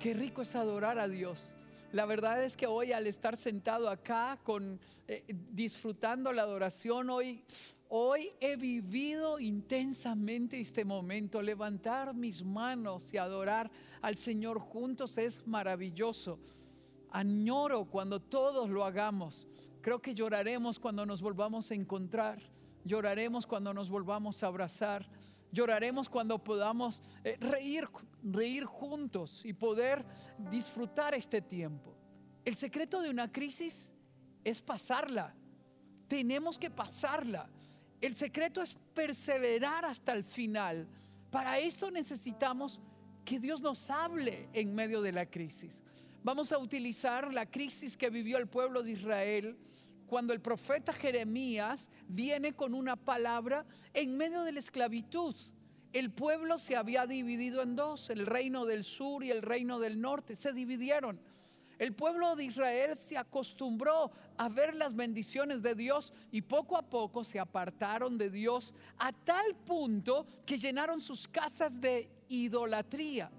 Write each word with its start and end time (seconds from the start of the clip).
Qué 0.00 0.14
rico 0.14 0.40
es 0.40 0.56
adorar 0.56 0.98
a 0.98 1.08
Dios. 1.08 1.44
La 1.92 2.06
verdad 2.06 2.42
es 2.42 2.56
que 2.56 2.66
hoy 2.66 2.90
al 2.90 3.06
estar 3.06 3.36
sentado 3.36 3.90
acá 3.90 4.38
con 4.42 4.80
eh, 5.06 5.22
disfrutando 5.52 6.32
la 6.32 6.40
adoración 6.40 7.10
hoy 7.10 7.44
hoy 7.90 8.30
he 8.40 8.56
vivido 8.56 9.38
intensamente 9.38 10.58
este 10.58 10.86
momento. 10.86 11.42
Levantar 11.42 12.14
mis 12.14 12.42
manos 12.42 13.12
y 13.12 13.18
adorar 13.18 13.70
al 14.00 14.16
Señor 14.16 14.58
juntos 14.58 15.18
es 15.18 15.46
maravilloso. 15.46 16.38
Añoro 17.10 17.84
cuando 17.84 18.20
todos 18.20 18.70
lo 18.70 18.86
hagamos. 18.86 19.46
Creo 19.82 20.00
que 20.00 20.14
lloraremos 20.14 20.78
cuando 20.78 21.04
nos 21.04 21.20
volvamos 21.20 21.70
a 21.70 21.74
encontrar. 21.74 22.38
Lloraremos 22.86 23.46
cuando 23.46 23.74
nos 23.74 23.90
volvamos 23.90 24.42
a 24.42 24.46
abrazar. 24.46 25.06
Lloraremos 25.52 26.08
cuando 26.08 26.38
podamos 26.38 27.00
eh, 27.24 27.36
reír, 27.40 27.88
reír 28.22 28.64
juntos 28.64 29.42
y 29.44 29.52
poder 29.52 30.04
disfrutar 30.50 31.14
este 31.14 31.42
tiempo. 31.42 31.94
El 32.44 32.56
secreto 32.56 33.00
de 33.00 33.10
una 33.10 33.30
crisis 33.30 33.92
es 34.44 34.62
pasarla. 34.62 35.34
Tenemos 36.08 36.56
que 36.56 36.70
pasarla. 36.70 37.48
El 38.00 38.16
secreto 38.16 38.62
es 38.62 38.74
perseverar 38.94 39.84
hasta 39.84 40.12
el 40.12 40.24
final. 40.24 40.88
Para 41.30 41.58
eso 41.58 41.90
necesitamos 41.90 42.80
que 43.24 43.38
Dios 43.38 43.60
nos 43.60 43.90
hable 43.90 44.48
en 44.52 44.74
medio 44.74 45.02
de 45.02 45.12
la 45.12 45.26
crisis. 45.26 45.76
Vamos 46.22 46.52
a 46.52 46.58
utilizar 46.58 47.32
la 47.32 47.46
crisis 47.46 47.96
que 47.96 48.10
vivió 48.10 48.38
el 48.38 48.48
pueblo 48.48 48.82
de 48.82 48.92
Israel 48.92 49.58
cuando 50.10 50.32
el 50.32 50.40
profeta 50.40 50.92
Jeremías 50.92 51.88
viene 52.08 52.52
con 52.52 52.74
una 52.74 52.96
palabra 52.96 53.64
en 53.94 54.16
medio 54.16 54.42
de 54.42 54.50
la 54.50 54.58
esclavitud. 54.58 55.36
El 55.92 56.10
pueblo 56.10 56.58
se 56.58 56.74
había 56.74 57.06
dividido 57.06 57.62
en 57.62 57.76
dos, 57.76 58.10
el 58.10 58.26
reino 58.26 58.66
del 58.66 58.82
sur 58.82 59.22
y 59.22 59.30
el 59.30 59.40
reino 59.40 59.78
del 59.78 60.00
norte, 60.00 60.34
se 60.34 60.52
dividieron. 60.52 61.20
El 61.78 61.94
pueblo 61.94 62.34
de 62.34 62.42
Israel 62.42 62.96
se 62.96 63.18
acostumbró 63.18 64.10
a 64.36 64.48
ver 64.48 64.74
las 64.74 64.96
bendiciones 64.96 65.62
de 65.62 65.76
Dios 65.76 66.12
y 66.32 66.42
poco 66.42 66.76
a 66.76 66.82
poco 66.82 67.22
se 67.22 67.38
apartaron 67.38 68.18
de 68.18 68.30
Dios 68.30 68.74
a 68.98 69.12
tal 69.12 69.54
punto 69.64 70.26
que 70.44 70.58
llenaron 70.58 71.00
sus 71.00 71.28
casas 71.28 71.80
de 71.80 72.10
idolatría. 72.28 73.30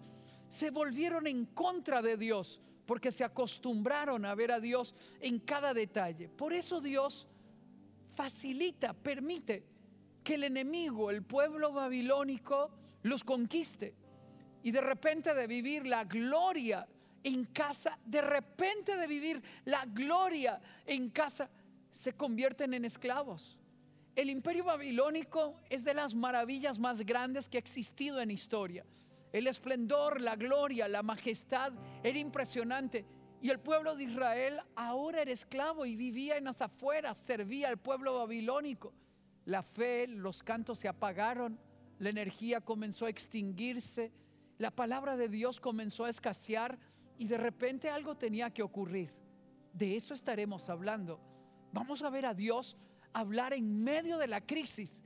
Se 0.48 0.72
volvieron 0.72 1.28
en 1.28 1.48
contra 1.48 2.02
de 2.02 2.16
Dios 2.16 2.62
porque 2.86 3.12
se 3.12 3.24
acostumbraron 3.24 4.26
a 4.26 4.36
ver 4.36 4.52
a 4.52 4.60
Dios 4.60 4.94
en 5.20 5.40
cada 5.40 5.74
detalle. 5.74 6.30
Por 6.30 6.54
eso 6.54 6.82
Dios 6.82 7.28
facilita, 8.14 8.94
permite 8.94 9.64
que 10.24 10.36
el 10.36 10.44
enemigo, 10.44 11.10
el 11.10 11.24
pueblo 11.24 11.72
babilónico, 11.72 12.72
los 13.04 13.24
conquiste. 13.24 13.96
Y 14.64 14.72
de 14.72 14.82
repente 14.82 15.34
de 15.34 15.48
vivir 15.48 15.88
la 15.88 16.04
gloria 16.04 16.88
en 17.24 17.46
casa, 17.46 17.98
de 18.06 18.22
repente 18.22 18.96
de 18.96 19.08
vivir 19.08 19.42
la 19.66 19.86
gloria 19.86 20.62
en 20.86 21.10
casa, 21.10 21.50
se 21.92 22.14
convierten 22.14 22.74
en 22.74 22.86
esclavos. 22.86 23.58
El 24.16 24.30
imperio 24.30 24.66
babilónico 24.66 25.56
es 25.70 25.84
de 25.84 25.94
las 25.94 26.14
maravillas 26.14 26.80
más 26.80 27.06
grandes 27.06 27.48
que 27.48 27.58
ha 27.58 27.60
existido 27.60 28.20
en 28.20 28.30
historia. 28.30 28.86
El 29.32 29.48
esplendor, 29.48 30.20
la 30.22 30.36
gloria, 30.36 30.88
la 30.88 31.04
majestad 31.04 31.74
era 32.04 32.18
impresionante. 32.18 33.06
Y 33.42 33.50
el 33.50 33.60
pueblo 33.60 33.96
de 33.96 34.04
Israel 34.04 34.60
ahora 34.76 35.22
era 35.22 35.32
esclavo 35.32 35.86
y 35.86 35.96
vivía 35.96 36.38
en 36.38 36.44
las 36.44 36.62
afueras, 36.62 37.18
servía 37.18 37.70
al 37.70 37.78
pueblo 37.78 38.20
babilónico. 38.20 38.94
La 39.46 39.64
fe, 39.64 40.08
los 40.08 40.44
cantos 40.44 40.80
se 40.80 40.88
apagaron, 40.88 41.60
la 41.98 42.10
energía 42.10 42.62
comenzó 42.62 43.06
a 43.06 43.10
extinguirse, 43.10 44.12
la 44.60 44.70
palabra 44.70 45.18
de 45.18 45.28
Dios 45.28 45.60
comenzó 45.60 46.06
a 46.06 46.12
escasear 46.12 46.78
y 47.18 47.28
de 47.28 47.38
repente 47.38 47.90
algo 47.90 48.16
tenía 48.16 48.52
que 48.52 48.62
ocurrir. 48.62 49.12
De 49.74 49.96
eso 49.96 50.14
estaremos 50.14 50.70
hablando. 50.70 51.20
Vamos 51.72 52.04
a 52.04 52.10
ver 52.10 52.28
a 52.28 52.36
Dios 52.36 52.78
hablar 53.14 53.54
en 53.54 53.84
medio 53.84 54.18
de 54.18 54.28
la 54.28 54.42
crisis 54.42 55.00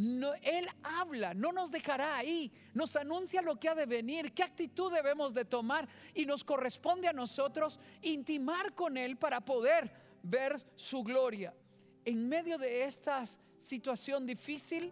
no, 0.00 0.32
él 0.40 0.66
habla, 0.82 1.34
no 1.34 1.52
nos 1.52 1.70
dejará 1.70 2.16
ahí, 2.16 2.50
nos 2.72 2.96
anuncia 2.96 3.42
lo 3.42 3.60
que 3.60 3.68
ha 3.68 3.74
de 3.74 3.84
venir, 3.84 4.32
qué 4.32 4.42
actitud 4.42 4.90
debemos 4.90 5.34
de 5.34 5.44
tomar 5.44 5.86
y 6.14 6.24
nos 6.24 6.42
corresponde 6.42 7.06
a 7.06 7.12
nosotros 7.12 7.78
intimar 8.00 8.74
con 8.74 8.96
Él 8.96 9.18
para 9.18 9.44
poder 9.44 9.92
ver 10.22 10.56
su 10.74 11.02
gloria. 11.02 11.54
En 12.02 12.26
medio 12.30 12.56
de 12.56 12.84
esta 12.84 13.26
situación 13.58 14.24
difícil, 14.24 14.90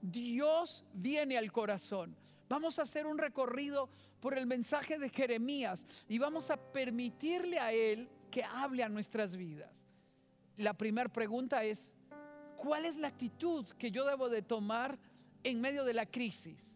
Dios 0.00 0.86
viene 0.94 1.36
al 1.36 1.52
corazón. 1.52 2.16
Vamos 2.48 2.78
a 2.78 2.82
hacer 2.84 3.06
un 3.06 3.18
recorrido 3.18 3.90
por 4.20 4.38
el 4.38 4.46
mensaje 4.46 4.98
de 4.98 5.10
Jeremías 5.10 5.84
y 6.08 6.16
vamos 6.16 6.50
a 6.50 6.56
permitirle 6.56 7.58
a 7.58 7.74
Él 7.74 8.08
que 8.30 8.42
hable 8.42 8.82
a 8.82 8.88
nuestras 8.88 9.36
vidas. 9.36 9.84
La 10.56 10.72
primera 10.72 11.10
pregunta 11.12 11.62
es, 11.62 11.94
¿Cuál 12.56 12.86
es 12.86 12.96
la 12.96 13.08
actitud 13.08 13.66
que 13.78 13.90
yo 13.90 14.04
debo 14.06 14.28
de 14.28 14.42
tomar 14.42 14.98
en 15.42 15.60
medio 15.60 15.84
de 15.84 15.94
la 15.94 16.06
crisis? 16.06 16.74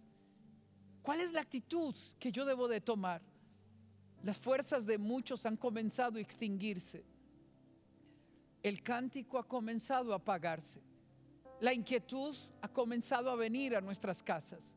¿Cuál 1.03 1.21
es 1.21 1.33
la 1.33 1.41
actitud 1.41 1.95
que 2.19 2.31
yo 2.31 2.45
debo 2.45 2.69
de 2.69 2.81
tomar? 2.81 3.23
Las 4.23 4.39
fuerzas 4.39 4.85
de 4.87 4.99
muchos 4.99 5.47
han 5.47 5.57
comenzado 5.57 6.19
a 6.19 6.21
extinguirse. 6.21 7.05
El 8.63 8.83
cántico 8.83 9.39
ha 9.39 9.49
comenzado 9.49 10.13
a 10.13 10.17
apagarse. 10.17 10.83
La 11.61 11.73
inquietud 11.73 12.37
ha 12.61 12.69
comenzado 12.69 13.31
a 13.31 13.37
venir 13.37 13.75
a 13.75 13.81
nuestras 13.81 14.23
casas. 14.23 14.75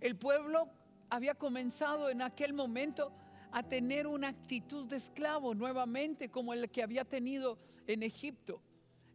El 0.00 0.16
pueblo 0.16 0.68
había 1.10 1.34
comenzado 1.34 2.08
en 2.08 2.22
aquel 2.22 2.54
momento 2.54 3.12
a 3.52 3.62
tener 3.62 4.06
una 4.06 4.28
actitud 4.28 4.86
de 4.86 4.96
esclavo 4.96 5.54
nuevamente 5.54 6.30
como 6.30 6.54
el 6.54 6.70
que 6.70 6.82
había 6.82 7.04
tenido 7.04 7.58
en 7.86 8.02
Egipto 8.02 8.62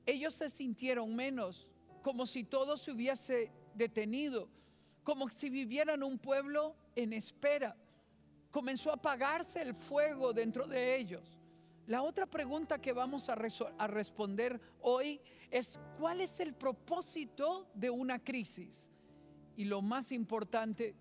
ellos 0.05 0.33
se 0.33 0.49
sintieron 0.49 1.15
menos, 1.15 1.67
como 2.01 2.25
si 2.25 2.43
todo 2.43 2.77
se 2.77 2.91
hubiese 2.91 3.51
detenido, 3.73 4.49
como 5.03 5.29
si 5.29 5.49
vivieran 5.49 6.03
un 6.03 6.19
pueblo 6.19 6.75
en 6.95 7.13
espera. 7.13 7.75
Comenzó 8.51 8.91
a 8.91 8.95
apagarse 8.95 9.61
el 9.61 9.73
fuego 9.73 10.33
dentro 10.33 10.67
de 10.67 10.97
ellos. 10.97 11.39
La 11.87 12.01
otra 12.01 12.25
pregunta 12.25 12.79
que 12.79 12.93
vamos 12.93 13.29
a, 13.29 13.33
a, 13.33 13.87
responder 13.87 14.59
hoy 14.81 15.21
es, 15.51 15.79
¿cuál 15.99 16.21
es 16.21 16.39
el 16.39 16.53
propósito 16.53 17.67
de 17.75 17.91
una 17.91 18.23
crisis? 18.23 18.87
Y 19.55 19.65
lo 19.65 19.81
más 19.81 20.11
importante 20.11 20.95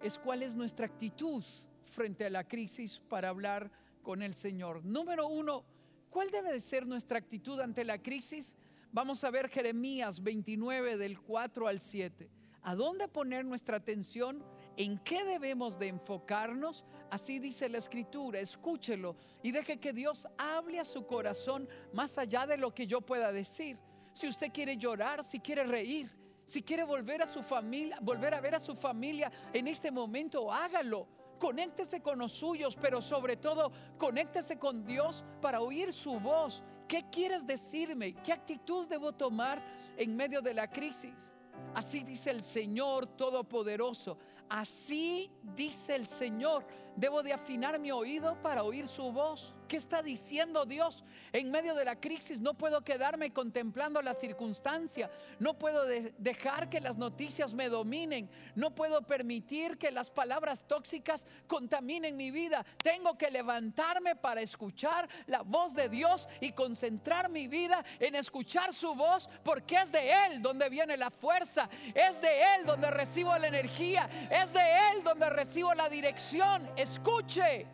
es 0.00 0.18
cuál 0.18 0.42
es 0.42 0.54
nuestra 0.54 0.86
actitud 0.86 1.44
frente 1.84 2.24
a 2.24 2.30
la 2.30 2.44
crisis 2.44 3.00
para 3.08 3.28
hablar 3.28 3.70
con 4.02 4.22
el 4.22 4.34
Señor. 4.34 4.84
Número 4.84 5.28
uno, 5.28 5.64
¿Cuál 6.12 6.30
debe 6.30 6.52
de 6.52 6.60
ser 6.60 6.86
nuestra 6.86 7.16
actitud 7.16 7.58
ante 7.58 7.86
la 7.86 7.96
crisis? 7.96 8.54
Vamos 8.92 9.24
a 9.24 9.30
ver 9.30 9.48
Jeremías 9.48 10.22
29 10.22 10.98
del 10.98 11.18
4 11.18 11.66
al 11.66 11.80
7. 11.80 12.28
¿A 12.60 12.74
dónde 12.74 13.08
poner 13.08 13.46
nuestra 13.46 13.78
atención? 13.78 14.44
¿En 14.76 14.98
qué 14.98 15.24
debemos 15.24 15.78
de 15.78 15.88
enfocarnos? 15.88 16.84
Así 17.10 17.38
dice 17.38 17.70
la 17.70 17.78
escritura, 17.78 18.40
escúchelo 18.40 19.16
y 19.42 19.52
deje 19.52 19.80
que 19.80 19.94
Dios 19.94 20.28
hable 20.36 20.78
a 20.78 20.84
su 20.84 21.06
corazón 21.06 21.66
más 21.94 22.18
allá 22.18 22.46
de 22.46 22.58
lo 22.58 22.74
que 22.74 22.86
yo 22.86 23.00
pueda 23.00 23.32
decir. 23.32 23.78
Si 24.12 24.28
usted 24.28 24.52
quiere 24.52 24.76
llorar, 24.76 25.24
si 25.24 25.40
quiere 25.40 25.64
reír, 25.64 26.14
si 26.44 26.62
quiere 26.62 26.84
volver 26.84 27.22
a 27.22 27.26
su 27.26 27.42
familia, 27.42 27.98
volver 28.02 28.34
a 28.34 28.40
ver 28.42 28.54
a 28.54 28.60
su 28.60 28.76
familia 28.76 29.32
en 29.54 29.66
este 29.66 29.90
momento, 29.90 30.52
hágalo 30.52 31.08
conéctese 31.42 32.00
con 32.00 32.20
los 32.20 32.30
suyos, 32.30 32.78
pero 32.80 33.02
sobre 33.02 33.36
todo 33.36 33.72
conéctese 33.98 34.60
con 34.60 34.84
Dios 34.84 35.24
para 35.40 35.60
oír 35.60 35.92
su 35.92 36.20
voz. 36.20 36.62
¿Qué 36.86 37.06
quieres 37.10 37.44
decirme? 37.44 38.14
¿Qué 38.14 38.32
actitud 38.32 38.86
debo 38.86 39.12
tomar 39.12 39.60
en 39.96 40.14
medio 40.14 40.40
de 40.40 40.54
la 40.54 40.70
crisis? 40.70 41.32
Así 41.74 42.04
dice 42.04 42.30
el 42.30 42.44
Señor 42.44 43.08
Todopoderoso. 43.16 44.18
Así 44.48 45.32
dice 45.42 45.96
el 45.96 46.06
Señor. 46.06 46.64
Debo 46.96 47.22
de 47.22 47.32
afinar 47.32 47.78
mi 47.78 47.90
oído 47.90 48.40
para 48.42 48.62
oír 48.62 48.86
su 48.86 49.10
voz. 49.12 49.54
¿Qué 49.72 49.78
está 49.78 50.02
diciendo 50.02 50.66
Dios? 50.66 51.02
En 51.32 51.50
medio 51.50 51.74
de 51.74 51.86
la 51.86 51.98
crisis 51.98 52.40
no 52.40 52.52
puedo 52.52 52.84
quedarme 52.84 53.32
contemplando 53.32 54.02
la 54.02 54.12
circunstancia. 54.12 55.10
No 55.38 55.58
puedo 55.58 55.86
dejar 55.86 56.68
que 56.68 56.78
las 56.78 56.98
noticias 56.98 57.54
me 57.54 57.70
dominen. 57.70 58.28
No 58.54 58.74
puedo 58.74 59.00
permitir 59.06 59.78
que 59.78 59.90
las 59.90 60.10
palabras 60.10 60.68
tóxicas 60.68 61.26
contaminen 61.46 62.18
mi 62.18 62.30
vida. 62.30 62.66
Tengo 62.82 63.16
que 63.16 63.30
levantarme 63.30 64.14
para 64.14 64.42
escuchar 64.42 65.08
la 65.26 65.40
voz 65.40 65.74
de 65.74 65.88
Dios 65.88 66.28
y 66.40 66.52
concentrar 66.52 67.30
mi 67.30 67.48
vida 67.48 67.82
en 67.98 68.14
escuchar 68.14 68.74
su 68.74 68.94
voz 68.94 69.30
porque 69.42 69.76
es 69.76 69.90
de 69.90 70.12
Él 70.26 70.42
donde 70.42 70.68
viene 70.68 70.98
la 70.98 71.10
fuerza. 71.10 71.70
Es 71.94 72.20
de 72.20 72.42
Él 72.56 72.66
donde 72.66 72.90
recibo 72.90 73.34
la 73.38 73.46
energía. 73.46 74.06
Es 74.30 74.52
de 74.52 74.60
Él 74.60 75.02
donde 75.02 75.30
recibo 75.30 75.72
la 75.72 75.88
dirección. 75.88 76.68
Escuche 76.82 77.64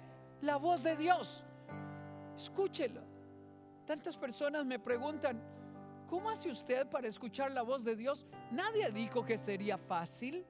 la 0.43 0.59
voz 0.59 0.83
de 0.83 0.95
Dios. 0.95 1.43
Escúchelo. 2.37 3.01
Tantas 3.87 4.19
personas 4.19 4.67
me 4.67 4.79
preguntan, 4.79 5.41
¿cómo 6.07 6.29
hace 6.29 6.51
usted 6.51 6.87
para 6.91 7.09
escuchar 7.09 7.51
la 7.53 7.63
voz 7.63 7.85
de 7.85 7.97
Dios? 7.97 8.27
Nadie 8.51 8.91
dijo 8.91 9.25
que 9.25 9.39
sería 9.39 9.79
fácil. 9.79 10.47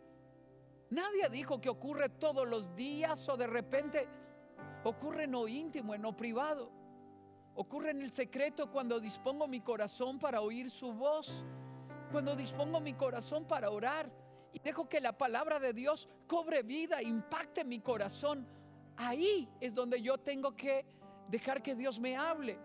Nadie 0.90 1.28
dijo 1.30 1.60
que 1.60 1.68
ocurre 1.68 2.08
todos 2.08 2.48
los 2.48 2.74
días 2.74 3.28
o 3.28 3.36
de 3.36 3.46
repente. 3.46 4.08
ocurre 4.82 5.24
en 5.24 5.32
lo 5.32 5.46
íntimo, 5.46 5.94
en 5.94 6.02
lo 6.02 6.16
privado. 6.16 6.72
Ocurre 7.54 7.92
en 7.92 8.02
el 8.02 8.10
secreto 8.10 8.72
cuando 8.72 8.98
dispongo 8.98 9.46
mi 9.46 9.60
corazón 9.60 10.18
para 10.18 10.40
oír 10.40 10.68
su 10.68 10.92
voz, 10.92 11.44
cuando 12.10 12.34
dispongo 12.34 12.80
mi 12.80 12.94
corazón 12.94 13.44
para 13.44 13.70
orar 13.70 14.10
y 14.52 14.58
dejo 14.60 14.88
que 14.88 15.00
la 15.00 15.16
palabra 15.16 15.58
de 15.58 15.72
Dios 15.72 16.08
cobre 16.26 16.62
vida, 16.62 17.02
impacte 17.02 17.64
mi 17.64 17.80
corazón. 17.80 18.46
Ahí 18.96 19.48
es 19.60 19.74
donde 19.74 20.00
yo 20.02 20.18
tengo 20.18 20.56
que 20.56 20.84
dejar 21.28 21.62
que 21.62 21.74
Dios 21.74 22.00
me 22.00 22.16
hable. 22.16 22.58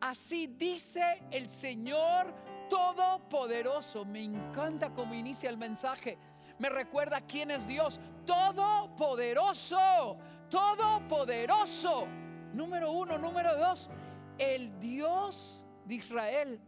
Así 0.00 0.46
dice 0.46 1.22
el 1.30 1.48
Señor 1.48 2.32
Todopoderoso. 2.68 4.04
Me 4.04 4.22
encanta 4.22 4.94
cómo 4.94 5.14
inicia 5.14 5.50
el 5.50 5.58
mensaje. 5.58 6.16
Me 6.58 6.68
recuerda 6.70 7.20
quién 7.20 7.50
es 7.50 7.66
Dios. 7.66 7.98
Todopoderoso. 8.24 10.16
Todopoderoso. 10.48 12.06
Número 12.54 12.92
uno. 12.92 13.18
Número 13.18 13.56
dos. 13.56 13.90
El 14.38 14.78
Dios 14.78 15.64
de 15.84 15.96
Israel 15.96 16.60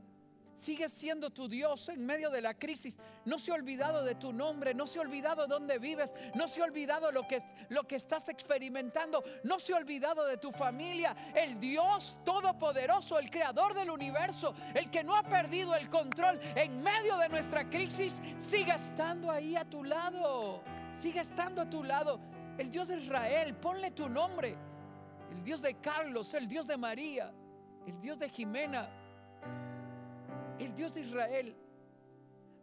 sigue 0.62 0.88
siendo 0.88 1.30
tu 1.30 1.48
Dios 1.48 1.88
en 1.88 2.06
medio 2.06 2.30
de 2.30 2.40
la 2.40 2.54
crisis. 2.54 2.96
No 3.24 3.38
se 3.38 3.50
ha 3.50 3.54
olvidado 3.54 4.04
de 4.04 4.14
tu 4.14 4.32
nombre, 4.32 4.74
no 4.74 4.86
se 4.86 5.00
ha 5.00 5.02
olvidado 5.02 5.48
dónde 5.48 5.78
vives, 5.78 6.14
no 6.34 6.46
se 6.46 6.60
ha 6.60 6.64
olvidado 6.64 7.10
lo 7.10 7.26
que, 7.26 7.42
lo 7.68 7.82
que 7.84 7.96
estás 7.96 8.28
experimentando, 8.28 9.24
no 9.42 9.58
se 9.58 9.74
ha 9.74 9.76
olvidado 9.76 10.24
de 10.24 10.36
tu 10.36 10.52
familia. 10.52 11.16
El 11.34 11.58
Dios 11.58 12.16
todopoderoso, 12.24 13.18
el 13.18 13.28
creador 13.28 13.74
del 13.74 13.90
universo, 13.90 14.54
el 14.74 14.88
que 14.88 15.02
no 15.02 15.16
ha 15.16 15.24
perdido 15.24 15.74
el 15.74 15.90
control 15.90 16.38
en 16.54 16.80
medio 16.80 17.18
de 17.18 17.28
nuestra 17.28 17.68
crisis, 17.68 18.20
sigue 18.38 18.72
estando 18.72 19.32
ahí 19.32 19.56
a 19.56 19.64
tu 19.64 19.82
lado. 19.82 20.62
Sigue 20.94 21.20
estando 21.20 21.62
a 21.62 21.68
tu 21.68 21.82
lado. 21.82 22.20
El 22.56 22.70
Dios 22.70 22.86
de 22.86 22.98
Israel, 22.98 23.56
ponle 23.56 23.90
tu 23.90 24.08
nombre. 24.08 24.56
El 25.32 25.42
Dios 25.42 25.60
de 25.60 25.74
Carlos, 25.80 26.34
el 26.34 26.46
Dios 26.46 26.68
de 26.68 26.76
María, 26.76 27.32
el 27.86 28.00
Dios 28.00 28.18
de 28.18 28.28
Jimena, 28.28 28.88
el 30.58 30.74
Dios 30.74 30.94
de 30.94 31.00
Israel, 31.02 31.56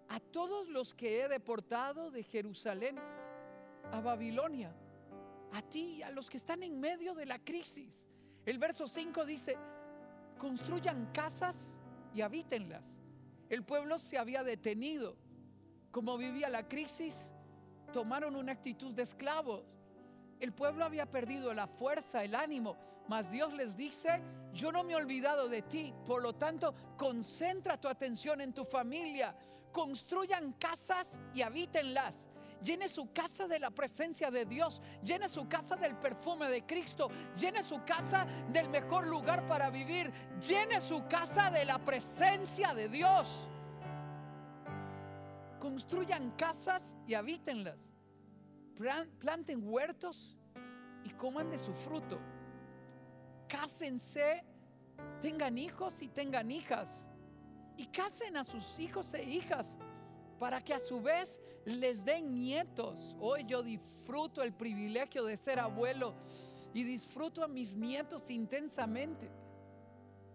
a 0.09 0.19
todos 0.19 0.67
los 0.69 0.93
que 0.93 1.21
he 1.21 1.27
deportado 1.27 2.11
de 2.11 2.23
Jerusalén 2.23 2.97
a 3.91 4.01
Babilonia, 4.01 4.73
a 5.53 5.61
ti, 5.61 6.01
a 6.03 6.11
los 6.11 6.29
que 6.29 6.37
están 6.37 6.63
en 6.63 6.79
medio 6.79 7.13
de 7.15 7.25
la 7.25 7.39
crisis. 7.39 8.05
El 8.45 8.57
verso 8.57 8.87
5 8.87 9.25
dice, 9.25 9.57
construyan 10.37 11.11
casas 11.13 11.75
y 12.13 12.21
habítenlas. 12.21 12.85
El 13.49 13.63
pueblo 13.63 13.97
se 13.97 14.17
había 14.17 14.43
detenido. 14.43 15.15
Como 15.91 16.17
vivía 16.17 16.49
la 16.49 16.67
crisis, 16.67 17.31
tomaron 17.91 18.35
una 18.35 18.51
actitud 18.51 18.91
de 18.93 19.03
esclavos. 19.03 19.63
El 20.39 20.53
pueblo 20.53 20.85
había 20.85 21.09
perdido 21.09 21.53
la 21.53 21.67
fuerza, 21.67 22.23
el 22.23 22.35
ánimo, 22.35 22.77
mas 23.09 23.31
Dios 23.31 23.51
les 23.53 23.75
dice, 23.75 24.21
yo 24.53 24.71
no 24.71 24.83
me 24.83 24.93
he 24.93 24.95
olvidado 24.95 25.49
de 25.49 25.63
ti, 25.63 25.91
por 26.05 26.21
lo 26.21 26.33
tanto, 26.33 26.75
concentra 26.95 27.75
tu 27.75 27.87
atención 27.87 28.39
en 28.39 28.53
tu 28.53 28.63
familia, 28.63 29.35
construyan 29.71 30.53
casas 30.53 31.19
y 31.33 31.41
habítenlas. 31.41 32.27
Llene 32.61 32.87
su 32.87 33.11
casa 33.11 33.47
de 33.47 33.57
la 33.57 33.71
presencia 33.71 34.29
de 34.29 34.45
Dios. 34.45 34.81
Llene 35.01 35.29
su 35.29 35.47
casa 35.47 35.77
del 35.77 35.95
perfume 35.95 36.49
de 36.49 36.65
Cristo. 36.65 37.09
Llene 37.37 37.63
su 37.63 37.83
casa 37.85 38.27
del 38.49 38.69
mejor 38.69 39.07
lugar 39.07 39.45
para 39.45 39.69
vivir. 39.69 40.11
Llene 40.45 40.81
su 40.81 41.07
casa 41.07 41.49
de 41.51 41.63
la 41.63 41.79
presencia 41.79 42.73
de 42.73 42.89
Dios. 42.89 43.47
Construyan 45.57 46.31
casas 46.31 46.97
y 47.07 47.13
habítenlas. 47.13 47.77
Planten 49.19 49.61
huertos 49.63 50.37
y 51.05 51.11
coman 51.11 51.49
de 51.49 51.57
su 51.57 51.73
fruto 51.73 52.19
cásense, 53.49 54.43
tengan 55.21 55.57
hijos 55.57 56.01
y 56.01 56.07
tengan 56.07 56.49
hijas. 56.51 56.89
Y 57.75 57.87
casen 57.87 58.37
a 58.37 58.45
sus 58.45 58.79
hijos 58.79 59.13
e 59.13 59.23
hijas 59.23 59.75
para 60.37 60.63
que 60.63 60.73
a 60.73 60.79
su 60.79 61.01
vez 61.01 61.39
les 61.65 62.05
den 62.05 62.39
nietos. 62.39 63.15
Hoy 63.19 63.45
yo 63.45 63.63
disfruto 63.63 64.41
el 64.41 64.53
privilegio 64.53 65.25
de 65.25 65.35
ser 65.35 65.59
abuelo 65.59 66.13
y 66.73 66.83
disfruto 66.83 67.43
a 67.43 67.47
mis 67.47 67.75
nietos 67.75 68.29
intensamente. 68.29 69.29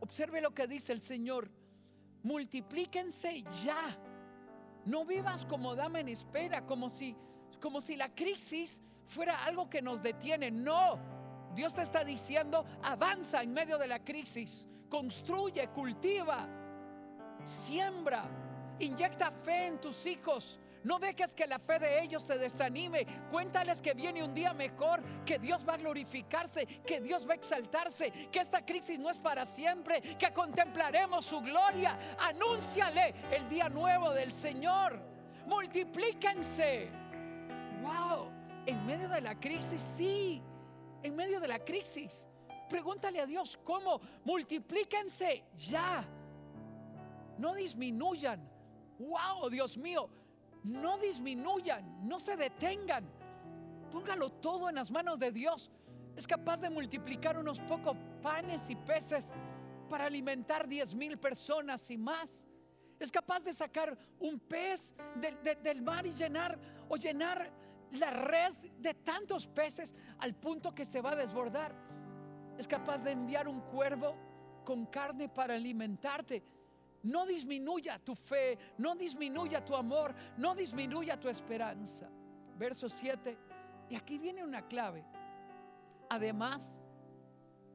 Observe 0.00 0.40
lo 0.40 0.54
que 0.54 0.66
dice 0.66 0.92
el 0.92 1.00
Señor. 1.00 1.50
Multiplíquense 2.22 3.42
ya. 3.64 3.98
No 4.84 5.04
vivas 5.04 5.46
como 5.46 5.74
dama 5.74 6.00
en 6.00 6.08
espera, 6.08 6.66
como 6.66 6.90
si, 6.90 7.16
como 7.60 7.80
si 7.80 7.96
la 7.96 8.14
crisis 8.14 8.80
fuera 9.06 9.44
algo 9.44 9.70
que 9.70 9.80
nos 9.80 10.02
detiene. 10.02 10.50
No, 10.50 10.98
Dios 11.54 11.72
te 11.72 11.82
está 11.82 12.04
diciendo, 12.04 12.64
avanza 12.82 13.42
en 13.42 13.52
medio 13.52 13.78
de 13.78 13.86
la 13.86 14.00
crisis, 14.00 14.64
construye, 14.88 15.68
cultiva, 15.68 16.48
siembra, 17.44 18.24
inyecta 18.80 19.30
fe 19.30 19.66
en 19.66 19.80
tus 19.80 20.04
hijos. 20.06 20.58
No 20.82 20.98
dejes 20.98 21.34
que 21.34 21.46
la 21.46 21.58
fe 21.58 21.78
de 21.78 22.02
ellos 22.02 22.22
se 22.22 22.36
desanime. 22.36 23.06
Cuéntales 23.30 23.80
que 23.80 23.94
viene 23.94 24.22
un 24.22 24.34
día 24.34 24.52
mejor, 24.52 25.02
que 25.24 25.38
Dios 25.38 25.66
va 25.66 25.74
a 25.74 25.78
glorificarse, 25.78 26.66
que 26.66 27.00
Dios 27.00 27.26
va 27.26 27.32
a 27.32 27.36
exaltarse, 27.36 28.10
que 28.30 28.40
esta 28.40 28.66
crisis 28.66 28.98
no 28.98 29.08
es 29.08 29.18
para 29.18 29.46
siempre, 29.46 30.02
que 30.18 30.32
contemplaremos 30.34 31.24
su 31.24 31.40
gloria. 31.40 31.98
Anúnciale 32.18 33.14
el 33.30 33.48
día 33.48 33.70
nuevo 33.70 34.10
del 34.10 34.30
Señor. 34.30 35.00
Multiplíquense. 35.46 36.90
Wow, 37.80 38.30
en 38.66 38.84
medio 38.84 39.08
de 39.08 39.22
la 39.22 39.40
crisis, 39.40 39.80
sí 39.80 40.42
en 41.04 41.14
medio 41.14 41.38
de 41.38 41.46
la 41.46 41.62
crisis. 41.62 42.26
Pregúntale 42.68 43.20
a 43.20 43.26
Dios 43.26 43.58
cómo. 43.62 44.00
Multiplíquense 44.24 45.44
ya. 45.56 46.04
No 47.38 47.54
disminuyan. 47.54 48.40
Wow, 48.98 49.50
Dios 49.50 49.76
mío. 49.76 50.08
No 50.64 50.98
disminuyan. 50.98 52.08
No 52.08 52.18
se 52.18 52.36
detengan. 52.36 53.04
Póngalo 53.92 54.32
todo 54.32 54.70
en 54.70 54.76
las 54.76 54.90
manos 54.90 55.18
de 55.18 55.30
Dios. 55.30 55.70
Es 56.16 56.26
capaz 56.26 56.60
de 56.60 56.70
multiplicar 56.70 57.38
unos 57.38 57.60
pocos 57.60 57.96
panes 58.22 58.70
y 58.70 58.76
peces 58.76 59.28
para 59.90 60.06
alimentar 60.06 60.66
10 60.66 60.94
mil 60.94 61.18
personas 61.18 61.90
y 61.90 61.98
más. 61.98 62.44
Es 62.98 63.12
capaz 63.12 63.44
de 63.44 63.52
sacar 63.52 63.96
un 64.20 64.40
pez 64.40 64.94
del 65.62 65.82
mar 65.82 66.06
y 66.06 66.14
llenar 66.14 66.58
o 66.88 66.96
llenar 66.96 67.63
la 67.98 68.10
red 68.10 68.52
de 68.78 68.94
tantos 68.94 69.46
peces 69.46 69.94
al 70.18 70.34
punto 70.34 70.74
que 70.74 70.84
se 70.84 71.00
va 71.00 71.12
a 71.12 71.16
desbordar. 71.16 71.74
Es 72.58 72.66
capaz 72.66 73.02
de 73.02 73.12
enviar 73.12 73.48
un 73.48 73.60
cuervo 73.60 74.16
con 74.64 74.86
carne 74.86 75.28
para 75.28 75.54
alimentarte. 75.54 76.42
No 77.02 77.26
disminuya 77.26 77.98
tu 77.98 78.14
fe, 78.14 78.58
no 78.78 78.94
disminuya 78.94 79.64
tu 79.64 79.76
amor, 79.76 80.14
no 80.38 80.54
disminuya 80.54 81.20
tu 81.20 81.28
esperanza. 81.28 82.08
Verso 82.56 82.88
7. 82.88 83.36
Y 83.90 83.94
aquí 83.94 84.18
viene 84.18 84.42
una 84.42 84.66
clave. 84.66 85.04
Además, 86.08 86.74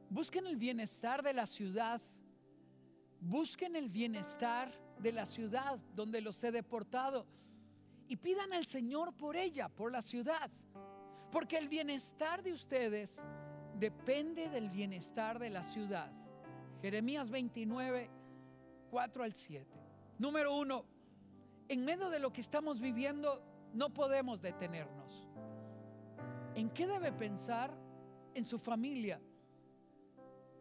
busquen 0.08 0.46
el 0.46 0.56
bienestar 0.56 1.22
de 1.22 1.32
la 1.32 1.46
ciudad. 1.46 2.00
Busquen 3.20 3.76
el 3.76 3.88
bienestar 3.88 4.72
de 4.98 5.12
la 5.12 5.26
ciudad 5.26 5.78
donde 5.94 6.20
los 6.20 6.42
he 6.42 6.50
deportado 6.50 7.26
y 8.10 8.16
pidan 8.16 8.52
al 8.52 8.66
Señor 8.66 9.12
por 9.14 9.36
ella, 9.36 9.68
por 9.68 9.92
la 9.92 10.02
ciudad. 10.02 10.50
Porque 11.30 11.56
el 11.56 11.68
bienestar 11.68 12.42
de 12.42 12.52
ustedes 12.52 13.20
depende 13.78 14.48
del 14.48 14.68
bienestar 14.68 15.38
de 15.38 15.48
la 15.48 15.62
ciudad. 15.62 16.10
Jeremías 16.82 17.30
29, 17.30 18.10
4 18.90 19.22
al 19.22 19.32
7. 19.32 19.64
Número 20.18 20.52
uno, 20.52 20.84
en 21.68 21.84
medio 21.84 22.10
de 22.10 22.18
lo 22.18 22.32
que 22.32 22.40
estamos 22.40 22.80
viviendo 22.80 23.44
no 23.74 23.94
podemos 23.94 24.42
detenernos. 24.42 25.28
¿En 26.56 26.68
qué 26.70 26.88
debe 26.88 27.12
pensar? 27.12 27.72
En 28.34 28.44
su 28.44 28.58
familia. 28.58 29.20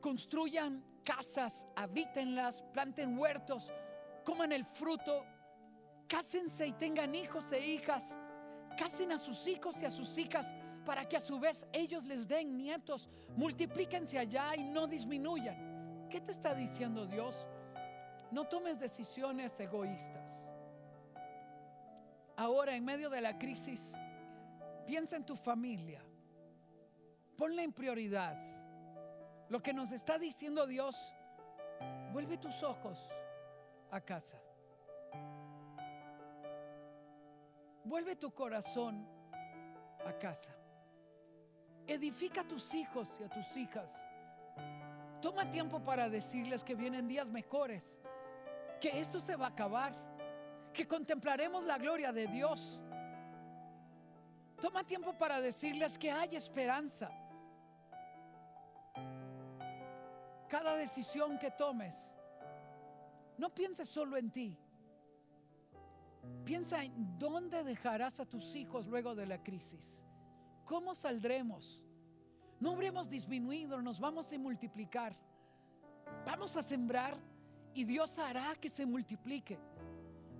Construyan 0.01 0.83
casas, 1.03 1.65
habítenlas, 1.75 2.61
planten 2.73 3.17
huertos, 3.17 3.71
coman 4.23 4.51
el 4.51 4.65
fruto 4.65 5.25
Cásense 6.09 6.65
y 6.65 6.73
tengan 6.73 7.13
hijos 7.13 7.51
e 7.51 7.59
hijas. 7.59 8.15
Casen 8.75 9.11
a 9.11 9.19
sus 9.19 9.45
hijos 9.45 9.79
y 9.79 9.85
a 9.85 9.91
sus 9.91 10.17
hijas 10.17 10.49
para 10.83 11.07
que 11.07 11.15
a 11.15 11.19
su 11.19 11.39
vez 11.39 11.63
ellos 11.71 12.03
les 12.03 12.27
den 12.27 12.57
nietos. 12.57 13.07
Multiplíquense 13.37 14.17
allá 14.17 14.55
y 14.55 14.63
no 14.63 14.87
disminuyan. 14.87 16.07
¿Qué 16.09 16.19
te 16.19 16.31
está 16.31 16.55
diciendo 16.55 17.05
Dios? 17.05 17.45
No 18.31 18.47
tomes 18.47 18.79
decisiones 18.79 19.57
egoístas. 19.59 20.43
Ahora, 22.35 22.75
en 22.75 22.83
medio 22.83 23.11
de 23.11 23.21
la 23.21 23.37
crisis, 23.37 23.93
piensa 24.87 25.15
en 25.15 25.25
tu 25.25 25.35
familia. 25.35 26.01
Ponle 27.37 27.63
en 27.63 27.71
prioridad. 27.71 28.35
Lo 29.49 29.61
que 29.61 29.73
nos 29.73 29.91
está 29.91 30.17
diciendo 30.17 30.65
Dios, 30.65 30.97
vuelve 32.11 32.37
tus 32.37 32.63
ojos 32.63 32.97
a 33.91 34.01
casa. 34.01 34.37
Vuelve 37.89 38.15
tu 38.15 38.29
corazón 38.29 39.03
a 40.05 40.13
casa. 40.19 40.55
Edifica 41.87 42.41
a 42.41 42.47
tus 42.47 42.71
hijos 42.75 43.09
y 43.19 43.23
a 43.23 43.29
tus 43.29 43.57
hijas. 43.57 43.91
Toma 45.23 45.49
tiempo 45.49 45.83
para 45.83 46.07
decirles 46.07 46.63
que 46.63 46.75
vienen 46.75 47.07
días 47.07 47.31
mejores, 47.31 47.97
que 48.79 48.99
esto 48.99 49.19
se 49.19 49.35
va 49.35 49.47
a 49.47 49.49
acabar, 49.49 49.95
que 50.71 50.87
contemplaremos 50.87 51.63
la 51.63 51.79
gloria 51.79 52.13
de 52.13 52.27
Dios. 52.27 52.79
Toma 54.61 54.83
tiempo 54.83 55.17
para 55.17 55.41
decirles 55.41 55.97
que 55.97 56.11
hay 56.11 56.35
esperanza. 56.35 57.09
Cada 60.47 60.75
decisión 60.75 61.39
que 61.39 61.49
tomes, 61.49 61.95
no 63.39 63.49
pienses 63.49 63.89
solo 63.89 64.15
en 64.15 64.29
ti. 64.29 64.55
Piensa 66.45 66.83
en 66.83 67.17
dónde 67.17 67.63
dejarás 67.63 68.19
a 68.19 68.25
tus 68.25 68.55
hijos 68.55 68.87
luego 68.87 69.15
de 69.15 69.25
la 69.25 69.41
crisis. 69.41 69.99
¿Cómo 70.65 70.95
saldremos? 70.95 71.81
No 72.59 72.71
habremos 72.71 73.09
disminuido, 73.09 73.81
nos 73.81 73.99
vamos 73.99 74.31
a 74.31 74.37
multiplicar. 74.37 75.15
Vamos 76.25 76.55
a 76.55 76.61
sembrar 76.61 77.17
y 77.73 77.83
Dios 77.83 78.17
hará 78.19 78.55
que 78.55 78.69
se 78.69 78.85
multiplique. 78.85 79.57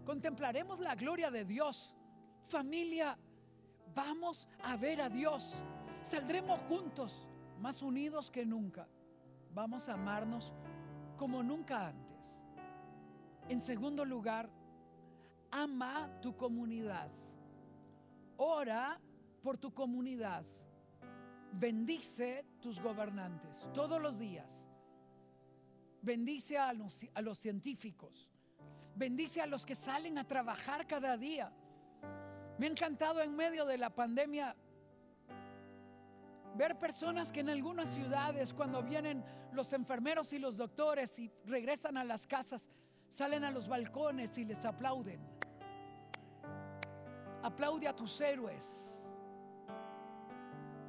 Contemplaremos 0.06 0.80
la 0.80 0.96
gloria 0.96 1.32
de 1.32 1.46
Dios. 1.46 1.96
Familia, 2.44 3.18
vamos 3.94 4.48
a 4.64 4.76
ver 4.76 5.02
a 5.02 5.10
Dios. 5.10 5.54
Saldremos 6.02 6.60
juntos, 6.68 7.28
más 7.60 7.82
unidos 7.82 8.30
que 8.30 8.46
nunca. 8.46 8.88
Vamos 9.54 9.88
a 9.90 9.94
amarnos 9.94 10.52
como 11.18 11.44
nunca 11.44 11.88
antes. 11.88 12.32
En 13.48 13.62
segundo 13.62 14.06
lugar, 14.06 14.50
ama 15.52 16.10
tu 16.22 16.36
comunidad. 16.36 17.10
Ora 18.38 19.00
por 19.42 19.58
tu 19.58 19.74
comunidad. 19.74 20.46
Bendice 21.52 22.46
tus 22.62 22.80
gobernantes 22.80 23.68
todos 23.74 24.02
los 24.02 24.20
días. 24.20 24.64
Bendice 26.02 26.58
a 26.58 26.74
los, 26.74 27.40
científicos. 27.40 28.30
Bendice 28.96 29.42
a 29.42 29.48
los 29.48 29.66
que 29.66 29.76
salen 29.76 30.18
a 30.18 30.24
trabajar 30.24 30.88
cada 30.88 31.18
día. 31.18 31.52
Me 32.58 32.68
ha 32.68 32.70
encantado 32.70 33.22
en 33.22 33.36
medio 33.36 33.66
de 33.66 33.78
la 33.78 33.90
pandemia 33.90 34.56
ver 36.56 36.78
personas 36.78 37.32
que 37.32 37.42
en 37.42 37.50
algunas 37.50 37.90
ciudades, 37.90 38.54
cuando 38.54 38.82
vienen 38.84 39.24
los 39.54 39.74
enfermeros 39.74 40.32
y 40.34 40.40
los 40.40 40.58
doctores 40.58 41.18
y 41.20 41.32
regresan 41.46 41.98
a 41.98 42.04
las 42.04 42.28
casas, 42.28 42.70
salen 43.10 43.44
a 43.44 43.52
los 43.52 43.68
balcones 43.68 44.38
y 44.38 44.46
les 44.46 44.64
aplauden. 44.66 45.39
Aplaude 47.44 47.88
a 47.88 47.96
tus 47.96 48.20
héroes. 48.22 48.68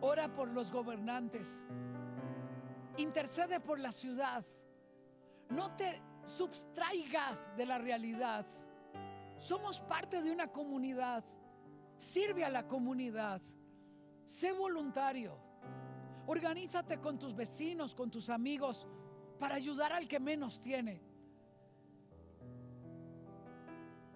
Ora 0.00 0.32
por 0.32 0.48
los 0.48 0.72
gobernantes. 0.72 1.46
Intercede 2.96 3.60
por 3.60 3.78
la 3.78 3.92
ciudad. 3.92 4.44
No 5.50 5.74
te 5.76 6.00
subtraigas 6.24 7.54
de 7.56 7.66
la 7.66 7.78
realidad. 7.78 8.46
Somos 9.36 9.80
parte 9.80 10.22
de 10.22 10.30
una 10.30 10.48
comunidad. 10.48 11.24
Sirve 11.98 12.44
a 12.44 12.50
la 12.50 12.66
comunidad. 12.66 13.40
Sé 14.26 14.52
voluntario. 14.52 15.36
Organízate 16.26 17.00
con 17.00 17.18
tus 17.18 17.34
vecinos, 17.34 17.94
con 17.94 18.10
tus 18.10 18.28
amigos, 18.28 18.86
para 19.38 19.56
ayudar 19.56 19.92
al 19.92 20.06
que 20.06 20.20
menos 20.20 20.60
tiene. 20.60 21.02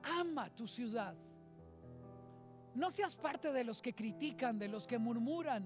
Ama 0.03 0.55
tu 0.55 0.67
ciudad. 0.67 1.17
No 2.75 2.91
seas 2.91 3.15
parte 3.15 3.53
de 3.53 3.65
los 3.65 3.81
que 3.81 3.95
critican, 3.95 4.59
de 4.59 4.69
los 4.69 4.87
que 4.87 4.99
murmuran, 4.99 5.65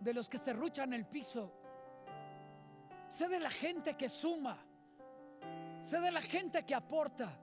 de 0.00 0.12
los 0.12 0.28
que 0.28 0.38
serruchan 0.38 0.92
el 0.92 1.06
piso. 1.06 1.52
Sé 3.08 3.28
de 3.28 3.40
la 3.40 3.50
gente 3.50 3.96
que 3.96 4.08
suma. 4.08 4.58
Sé 5.82 6.00
de 6.00 6.10
la 6.10 6.20
gente 6.20 6.64
que 6.64 6.74
aporta. 6.74 7.38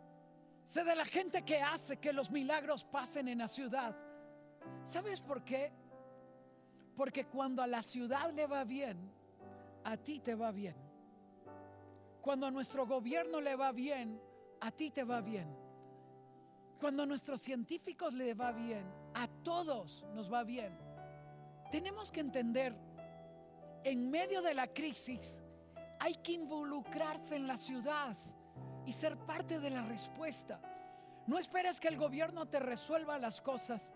Sé 0.65 0.83
de 0.83 0.95
la 0.95 1.05
gente 1.05 1.43
que 1.43 1.61
hace 1.61 1.97
que 1.97 2.13
los 2.13 2.29
milagros 2.29 2.83
pasen 2.83 3.27
en 3.27 3.39
la 3.39 3.47
ciudad. 3.47 3.95
¿Sabes 4.85 5.21
por 5.21 5.43
qué? 5.43 5.71
Porque 6.95 7.25
cuando 7.25 7.63
a 7.63 7.67
la 7.67 7.81
ciudad 7.81 8.31
le 8.33 8.45
va 8.45 8.63
bien, 8.63 9.11
a 9.83 9.97
ti 9.97 10.19
te 10.19 10.35
va 10.35 10.51
bien. 10.51 10.75
Cuando 12.21 12.45
a 12.45 12.51
nuestro 12.51 12.85
gobierno 12.85 13.41
le 13.41 13.55
va 13.55 13.71
bien, 13.71 14.21
a 14.59 14.71
ti 14.71 14.91
te 14.91 15.03
va 15.03 15.21
bien. 15.21 15.60
Cuando 16.81 17.03
a 17.03 17.05
nuestros 17.05 17.39
científicos 17.41 18.15
le 18.15 18.33
va 18.33 18.51
bien, 18.51 18.83
a 19.13 19.27
todos 19.27 20.03
nos 20.15 20.33
va 20.33 20.43
bien. 20.43 20.75
Tenemos 21.69 22.09
que 22.09 22.21
entender, 22.21 22.75
en 23.83 24.09
medio 24.09 24.41
de 24.41 24.55
la 24.55 24.65
crisis, 24.65 25.37
hay 25.99 26.15
que 26.15 26.31
involucrarse 26.31 27.35
en 27.35 27.45
la 27.45 27.55
ciudad 27.55 28.17
y 28.83 28.91
ser 28.93 29.15
parte 29.15 29.59
de 29.59 29.69
la 29.69 29.83
respuesta. 29.83 30.59
No 31.27 31.37
esperes 31.37 31.79
que 31.79 31.87
el 31.87 31.97
gobierno 31.97 32.47
te 32.47 32.59
resuelva 32.59 33.19
las 33.19 33.41
cosas. 33.41 33.91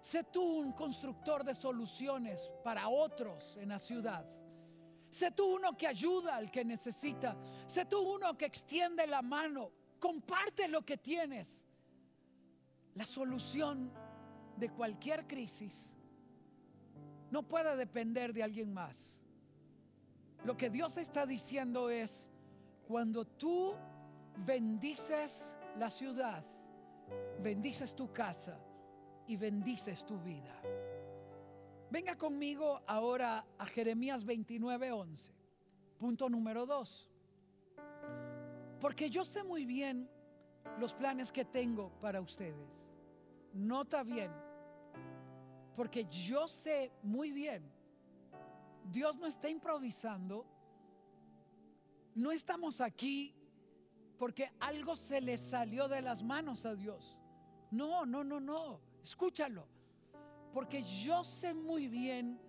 Sé 0.00 0.24
tú 0.24 0.42
un 0.42 0.72
constructor 0.72 1.44
de 1.44 1.54
soluciones 1.54 2.50
para 2.64 2.88
otros 2.88 3.56
en 3.58 3.68
la 3.68 3.78
ciudad. 3.78 4.26
Sé 5.08 5.30
tú 5.30 5.54
uno 5.54 5.76
que 5.76 5.86
ayuda 5.86 6.34
al 6.34 6.50
que 6.50 6.64
necesita. 6.64 7.36
Sé 7.68 7.84
tú 7.84 8.00
uno 8.00 8.36
que 8.36 8.46
extiende 8.46 9.06
la 9.06 9.22
mano. 9.22 9.70
Comparte 10.00 10.66
lo 10.66 10.84
que 10.84 10.96
tienes. 10.96 11.63
La 12.94 13.06
solución 13.06 13.90
de 14.56 14.70
cualquier 14.70 15.26
crisis 15.26 15.92
no 17.30 17.42
puede 17.42 17.76
depender 17.76 18.32
de 18.32 18.42
alguien 18.42 18.72
más. 18.72 19.18
Lo 20.44 20.56
que 20.56 20.70
Dios 20.70 20.96
está 20.98 21.26
diciendo 21.26 21.90
es, 21.90 22.28
cuando 22.86 23.24
tú 23.24 23.74
bendices 24.46 25.54
la 25.78 25.90
ciudad, 25.90 26.44
bendices 27.42 27.96
tu 27.96 28.12
casa 28.12 28.58
y 29.26 29.36
bendices 29.36 30.04
tu 30.04 30.20
vida. 30.20 30.54
Venga 31.90 32.16
conmigo 32.16 32.82
ahora 32.86 33.44
a 33.58 33.66
Jeremías 33.66 34.24
29:11. 34.24 35.32
Punto 35.98 36.28
número 36.28 36.66
2. 36.66 37.10
Porque 38.80 39.08
yo 39.10 39.24
sé 39.24 39.42
muy 39.42 39.64
bien 39.64 40.08
los 40.78 40.92
planes 40.92 41.32
que 41.32 41.44
tengo 41.44 41.90
para 42.00 42.20
ustedes 42.20 42.83
Nota 43.54 44.02
bien, 44.02 44.32
porque 45.76 46.04
yo 46.06 46.48
sé 46.48 46.90
muy 47.04 47.30
bien, 47.30 47.62
Dios 48.90 49.16
no 49.16 49.28
está 49.28 49.48
improvisando, 49.48 50.44
no 52.16 52.32
estamos 52.32 52.80
aquí 52.80 53.32
porque 54.18 54.50
algo 54.58 54.96
se 54.96 55.20
le 55.20 55.38
salió 55.38 55.86
de 55.86 56.00
las 56.00 56.22
manos 56.22 56.66
a 56.66 56.74
Dios. 56.74 57.16
No, 57.70 58.04
no, 58.04 58.24
no, 58.24 58.40
no, 58.40 58.80
escúchalo, 59.04 59.68
porque 60.52 60.82
yo 60.82 61.22
sé 61.22 61.54
muy 61.54 61.86
bien 61.86 62.40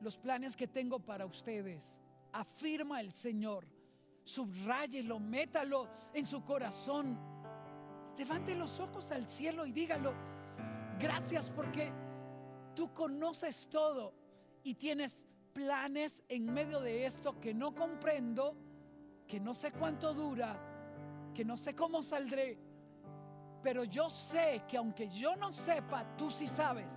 los 0.00 0.16
planes 0.16 0.54
que 0.54 0.68
tengo 0.68 1.00
para 1.00 1.26
ustedes, 1.26 1.92
afirma 2.32 3.00
el 3.00 3.12
Señor. 3.12 3.66
Subráyelo, 4.24 5.18
métalo 5.18 5.88
en 6.14 6.24
su 6.24 6.44
corazón. 6.44 7.18
Levante 8.16 8.54
los 8.54 8.78
ojos 8.78 9.10
al 9.10 9.26
cielo 9.26 9.66
y 9.66 9.72
dígalo 9.72 10.14
Gracias 11.02 11.50
porque 11.50 11.90
tú 12.76 12.94
conoces 12.94 13.66
todo 13.68 14.14
y 14.62 14.76
tienes 14.76 15.24
planes 15.52 16.22
en 16.28 16.46
medio 16.46 16.80
de 16.80 17.06
esto 17.06 17.40
que 17.40 17.52
no 17.52 17.74
comprendo, 17.74 18.54
que 19.26 19.40
no 19.40 19.52
sé 19.52 19.72
cuánto 19.72 20.14
dura, 20.14 20.56
que 21.34 21.44
no 21.44 21.56
sé 21.56 21.74
cómo 21.74 22.04
saldré. 22.04 22.56
Pero 23.64 23.82
yo 23.82 24.08
sé 24.08 24.62
que 24.68 24.76
aunque 24.76 25.08
yo 25.08 25.34
no 25.34 25.52
sepa, 25.52 26.16
tú 26.16 26.30
sí 26.30 26.46
sabes. 26.46 26.94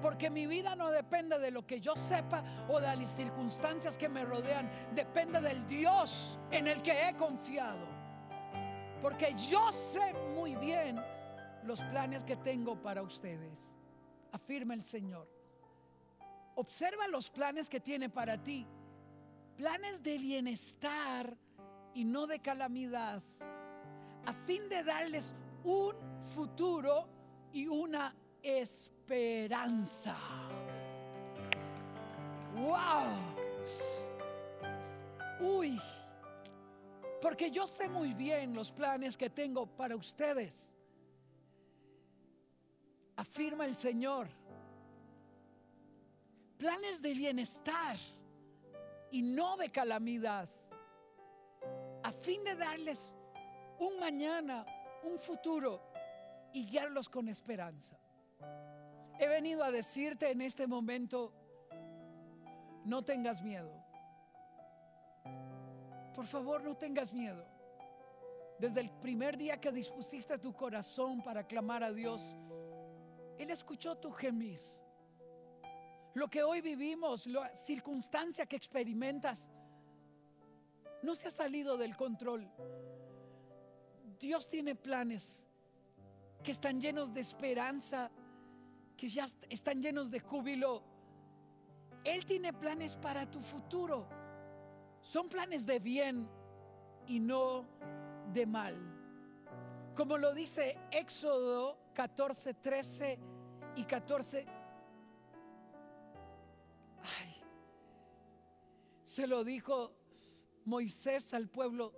Porque 0.00 0.28
mi 0.28 0.48
vida 0.48 0.74
no 0.74 0.90
depende 0.90 1.38
de 1.38 1.52
lo 1.52 1.64
que 1.64 1.80
yo 1.80 1.94
sepa 1.94 2.42
o 2.68 2.80
de 2.80 2.96
las 2.96 3.08
circunstancias 3.08 3.96
que 3.96 4.08
me 4.08 4.24
rodean. 4.24 4.68
Depende 4.96 5.40
del 5.40 5.64
Dios 5.68 6.40
en 6.50 6.66
el 6.66 6.82
que 6.82 7.08
he 7.08 7.14
confiado. 7.14 7.86
Porque 9.00 9.32
yo 9.34 9.70
sé 9.70 10.12
muy 10.34 10.56
bien 10.56 11.00
los 11.64 11.80
planes 11.82 12.24
que 12.24 12.36
tengo 12.36 12.76
para 12.76 13.02
ustedes, 13.02 13.70
afirma 14.32 14.74
el 14.74 14.84
Señor. 14.84 15.28
Observa 16.54 17.06
los 17.08 17.30
planes 17.30 17.68
que 17.68 17.80
tiene 17.80 18.08
para 18.08 18.42
ti, 18.42 18.66
planes 19.56 20.02
de 20.02 20.18
bienestar 20.18 21.36
y 21.94 22.04
no 22.04 22.26
de 22.26 22.40
calamidad, 22.40 23.22
a 24.26 24.32
fin 24.32 24.68
de 24.68 24.84
darles 24.84 25.34
un 25.64 25.94
futuro 26.34 27.08
y 27.52 27.66
una 27.66 28.14
esperanza. 28.42 30.16
¡Wow! 32.54 33.32
Uy, 35.40 35.80
porque 37.20 37.50
yo 37.50 37.66
sé 37.66 37.88
muy 37.88 38.14
bien 38.14 38.54
los 38.54 38.70
planes 38.70 39.16
que 39.16 39.30
tengo 39.30 39.66
para 39.66 39.96
ustedes 39.96 40.71
afirma 43.16 43.66
el 43.66 43.76
Señor. 43.76 44.28
planes 46.58 47.02
de 47.02 47.12
bienestar 47.12 47.96
y 49.10 49.20
no 49.20 49.56
de 49.56 49.68
calamidad, 49.70 50.48
a 52.04 52.12
fin 52.12 52.44
de 52.44 52.54
darles 52.54 53.10
un 53.80 53.98
mañana, 53.98 54.64
un 55.02 55.18
futuro 55.18 55.82
y 56.52 56.64
guiarlos 56.64 57.08
con 57.08 57.28
esperanza. 57.28 57.98
He 59.18 59.26
venido 59.26 59.64
a 59.64 59.72
decirte 59.72 60.30
en 60.30 60.40
este 60.40 60.68
momento, 60.68 61.32
no 62.84 63.02
tengas 63.02 63.42
miedo. 63.42 63.72
Por 66.14 66.26
favor, 66.26 66.62
no 66.62 66.76
tengas 66.76 67.12
miedo. 67.12 67.44
Desde 68.58 68.80
el 68.80 68.90
primer 68.90 69.36
día 69.36 69.60
que 69.60 69.72
dispusiste 69.72 70.38
tu 70.38 70.54
corazón 70.54 71.22
para 71.22 71.44
clamar 71.44 71.82
a 71.82 71.92
Dios, 71.92 72.22
Él 73.38 73.50
escuchó 73.50 73.96
tu 73.96 74.10
gemir. 74.10 74.60
Lo 76.14 76.28
que 76.28 76.42
hoy 76.42 76.60
vivimos, 76.60 77.26
la 77.26 77.54
circunstancia 77.56 78.46
que 78.46 78.56
experimentas, 78.56 79.48
no 81.02 81.14
se 81.14 81.28
ha 81.28 81.30
salido 81.30 81.76
del 81.76 81.96
control. 81.96 82.48
Dios 84.20 84.48
tiene 84.48 84.74
planes 84.74 85.42
que 86.42 86.52
están 86.52 86.80
llenos 86.80 87.12
de 87.12 87.20
esperanza, 87.20 88.10
que 88.96 89.08
ya 89.08 89.26
están 89.48 89.80
llenos 89.80 90.10
de 90.10 90.20
júbilo. 90.20 90.82
Él 92.04 92.24
tiene 92.24 92.52
planes 92.52 92.96
para 92.96 93.30
tu 93.30 93.40
futuro. 93.40 94.06
Son 95.00 95.28
planes 95.28 95.66
de 95.66 95.78
bien 95.78 96.28
y 97.06 97.18
no 97.18 97.64
de 98.32 98.46
mal. 98.46 98.76
Como 99.96 100.18
lo 100.18 100.32
dice 100.34 100.78
Éxodo 100.90 101.81
14, 101.94 102.54
13 102.54 103.18
y 103.76 103.84
14. 103.84 104.46
se 109.12 109.26
lo 109.26 109.44
dijo 109.44 109.92
Moisés 110.64 111.34
al 111.34 111.46
pueblo, 111.46 111.92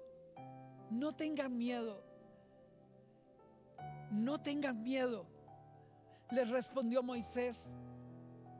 no 0.90 1.14
tengan 1.14 1.56
miedo, 1.56 2.02
no 4.10 4.40
tengan 4.40 4.82
miedo. 4.82 5.24
Les 6.32 6.48
respondió 6.48 7.04
Moisés, 7.04 7.68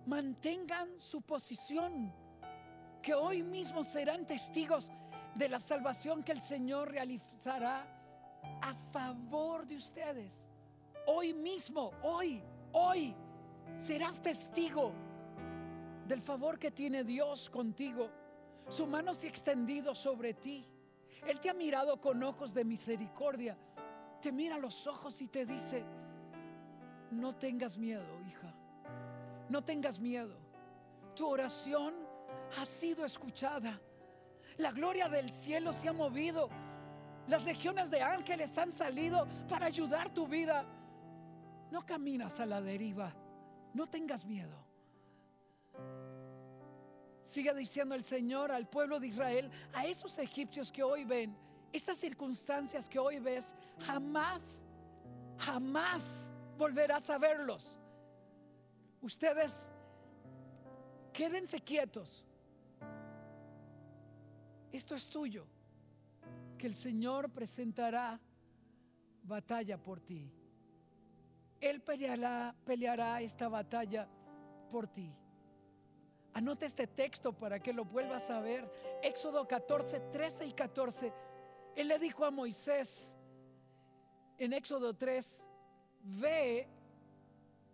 mantengan 0.07 1.01
su 1.01 1.23
posición, 1.23 2.13
que 3.03 3.15
hoy 3.15 3.43
mismo 3.43 3.83
serán 3.83 4.25
testigos 4.25 4.89
de 5.35 5.49
la 5.49 5.59
salvación 5.59 6.23
que 6.23 6.31
el 6.31 6.41
Señor 6.41 6.93
realizará 6.93 7.85
a 8.63 8.73
favor 8.93 9.67
de 9.67 9.77
ustedes. 9.79 10.44
Hoy 11.07 11.35
mismo, 11.35 11.93
hoy, 12.03 12.43
hoy 12.73 13.15
serás 13.79 14.21
testigo 14.23 14.93
del 16.07 16.21
favor 16.21 16.59
que 16.59 16.71
tiene 16.71 17.05
Dios 17.05 17.51
contigo. 17.51 18.11
Su 18.69 18.87
mano 18.87 19.13
se 19.13 19.27
ha 19.27 19.31
extendido 19.31 19.95
sobre 19.95 20.35
ti. 20.35 20.67
Él 21.27 21.39
te 21.41 21.51
ha 21.51 21.55
mirado 21.55 22.01
con 22.01 22.23
ojos 22.23 22.55
de 22.55 22.65
misericordia. 22.65 23.57
Te 24.21 24.33
mira 24.33 24.57
a 24.57 24.59
los 24.59 24.87
ojos 24.87 25.21
y 25.21 25.29
te 25.29 25.45
dice, 25.45 25.85
no 27.11 27.35
tengas 27.35 27.77
miedo, 27.77 28.21
hija. 28.27 28.55
No 29.49 29.63
tengas 29.63 30.01
miedo. 30.01 30.37
Tu 31.15 31.27
oración 31.27 31.95
ha 32.59 32.65
sido 32.65 33.05
escuchada. 33.05 33.79
La 34.57 34.73
gloria 34.73 35.09
del 35.09 35.31
cielo 35.31 35.73
se 35.73 35.89
ha 35.89 35.93
movido. 35.93 36.49
Las 37.29 37.45
legiones 37.45 37.91
de 37.91 38.03
ángeles 38.03 38.57
han 38.57 38.73
salido 38.73 39.27
para 39.49 39.67
ayudar 39.67 40.13
tu 40.13 40.27
vida. 40.27 40.65
No 41.75 41.85
caminas 41.85 42.39
a 42.39 42.47
la 42.47 42.63
deriva. 42.63 43.13
No 43.73 43.89
tengas 43.89 44.25
miedo. 44.25 44.65
Sigue 47.25 47.53
diciendo 47.53 47.97
el 47.97 48.05
Señor 48.05 48.53
al 48.53 48.69
pueblo 48.69 49.01
de 49.01 49.09
Israel, 49.09 49.51
a 49.73 49.85
esos 49.85 50.17
egipcios 50.19 50.71
que 50.71 50.85
hoy 50.85 51.05
ven, 51.05 51.37
estas 51.73 51.99
circunstancias 51.99 52.89
que 52.89 53.01
hoy 53.01 53.19
ves, 53.19 53.53
jamás, 53.81 54.63
jamás 55.37 56.31
volverás 56.57 57.11
a 57.11 57.19
verlos. 57.19 57.77
Ustedes 59.01 59.67
quédense 61.13 61.61
quietos. 61.61 62.25
Esto 64.71 64.95
es 64.95 65.09
tuyo, 65.09 65.45
que 66.57 66.69
el 66.69 66.77
Señor 66.77 67.31
presentará 67.31 68.21
batalla 69.25 69.77
por 69.77 69.99
ti. 69.99 70.31
Él 71.65 71.81
peleará, 71.81 72.55
peleará 72.65 73.23
esta 73.23 73.49
batalla 73.49 74.07
por 74.71 74.87
ti. 74.87 75.11
Anote 76.35 76.67
este 76.67 76.87
texto 76.87 77.33
para 77.33 77.59
que 77.59 77.73
lo 77.73 77.87
vuelvas 77.87 78.29
a 78.29 78.41
ver. 78.41 78.71
Éxodo 79.03 79.49
14, 79.49 80.01
13 80.13 80.47
y 80.47 80.53
14. 80.53 81.13
Él 81.75 81.89
le 81.89 81.99
dijo 81.99 82.25
a 82.27 82.31
Moisés 82.31 83.15
en 84.37 84.53
Éxodo 84.53 84.95
3, 84.95 85.43
ve 86.03 86.69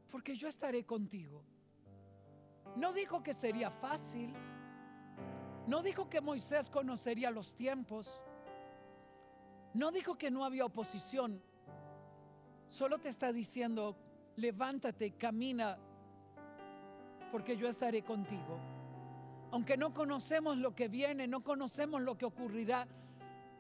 porque 0.08 0.36
yo 0.36 0.46
estaré 0.46 0.84
contigo. 0.84 1.42
No 2.76 2.92
dijo 2.92 3.24
que 3.24 3.34
sería 3.34 3.70
fácil. 3.70 4.32
No 5.66 5.82
dijo 5.82 6.08
que 6.08 6.20
Moisés 6.20 6.70
conocería 6.70 7.32
los 7.32 7.56
tiempos. 7.56 8.08
No 9.74 9.90
dijo 9.90 10.16
que 10.16 10.30
no 10.30 10.44
había 10.44 10.64
oposición. 10.64 11.42
Solo 12.70 12.98
te 12.98 13.08
está 13.08 13.32
diciendo, 13.32 13.96
levántate, 14.36 15.10
camina, 15.10 15.76
porque 17.32 17.56
yo 17.56 17.68
estaré 17.68 18.02
contigo. 18.02 18.58
Aunque 19.50 19.76
no 19.76 19.92
conocemos 19.92 20.56
lo 20.56 20.74
que 20.76 20.86
viene, 20.86 21.26
no 21.26 21.42
conocemos 21.42 22.00
lo 22.00 22.16
que 22.16 22.26
ocurrirá, 22.26 22.86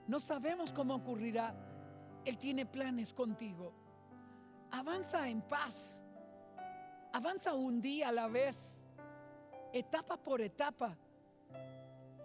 no 0.06 0.20
sabemos 0.20 0.72
cómo 0.72 0.94
ocurrirá, 0.94 1.52
Él 2.24 2.38
tiene 2.38 2.66
planes 2.66 3.12
contigo. 3.12 3.72
Avanza 4.70 5.28
en 5.28 5.42
paz. 5.42 6.00
Avanza 7.12 7.54
un 7.54 7.80
día 7.80 8.10
a 8.10 8.12
la 8.12 8.28
vez, 8.28 8.80
etapa 9.72 10.16
por 10.16 10.40
etapa. 10.40 10.96